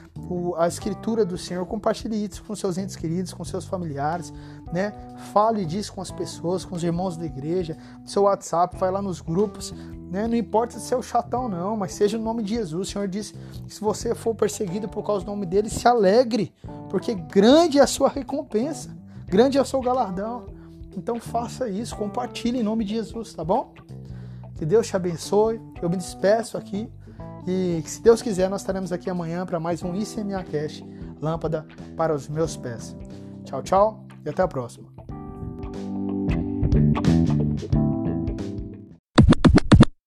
a 0.57 0.69
Escritura 0.69 1.25
do 1.25 1.37
Senhor. 1.37 1.67
Compartilhe 1.67 2.25
isso 2.25 2.45
com 2.45 2.55
seus 2.55 2.79
entes 2.79 2.95
queridos, 2.95 3.33
com 3.33 3.45
seus 3.45 3.65
familiares, 3.65 4.33
né? 4.73 4.93
Fale 5.33 5.65
disso 5.65 5.93
com 5.93 6.01
as 6.01 6.11
pessoas, 6.11 6.65
com 6.65 6.77
os 6.77 6.85
irmãos 6.85 7.17
da 7.17 7.25
igreja, 7.25 7.77
no 8.01 8.09
seu 8.09 8.23
WhatsApp, 8.23 8.77
vai 8.77 8.91
lá 8.91 9.03
nos 9.03 9.21
grupos, 9.21 9.75
né? 10.11 10.29
Não 10.29 10.37
importa 10.37 10.79
se 10.79 10.95
é 10.95 10.97
o 10.97 11.03
chatão 11.03 11.49
não, 11.49 11.77
mas 11.77 11.93
seja 11.93 12.17
o 12.17 12.21
nome 12.21 12.43
de 12.43 12.55
Jesus. 12.55 12.89
O 12.89 12.93
Senhor 12.93 13.09
disse 13.09 13.35
que 13.67 13.75
se 13.75 13.81
você 13.81 14.15
for 14.15 14.35
perseguido 14.35 14.89
por 14.89 15.05
causa 15.05 15.25
do 15.25 15.31
nome 15.31 15.47
dele, 15.47 15.69
se 15.69 15.89
alegre, 15.89 16.53
porque 16.89 17.15
grande 17.15 17.79
é 17.79 17.83
a 17.83 17.87
sua 17.87 18.09
recompensa. 18.09 18.91
Grande 19.27 19.59
é 19.59 19.63
o 19.63 19.65
seu 19.65 19.81
galardão. 19.81 20.47
Então 20.97 21.19
faça 21.21 21.69
isso, 21.69 21.97
compartilhe 21.97 22.61
em 22.61 22.63
nome 22.63 22.85
de 22.85 22.95
Jesus, 22.95 23.35
tá 23.35 23.45
bom? 23.45 23.75
Que 24.57 24.65
Deus 24.65 24.87
te 24.87 24.97
abençoe. 24.97 25.61
Eu 25.83 25.91
me 25.91 25.97
despeço 25.97 26.57
aqui. 26.57 26.89
E 27.47 27.83
se 27.85 28.03
Deus 28.03 28.23
quiser, 28.23 28.49
nós 28.49 28.63
estaremos 28.63 28.93
aqui 28.93 29.11
amanhã 29.11 29.45
para 29.45 29.61
mais 29.61 29.83
um 29.83 29.95
ICMA 29.95 30.43
Cash, 30.45 30.83
lâmpada 31.21 31.67
para 31.97 32.15
os 32.15 32.29
meus 32.29 32.57
pés. 32.57 32.97
Tchau, 33.45 33.63
tchau 33.63 34.07
e 34.25 34.29
até 34.29 34.43
a 34.43 34.49
próxima. 34.49 34.94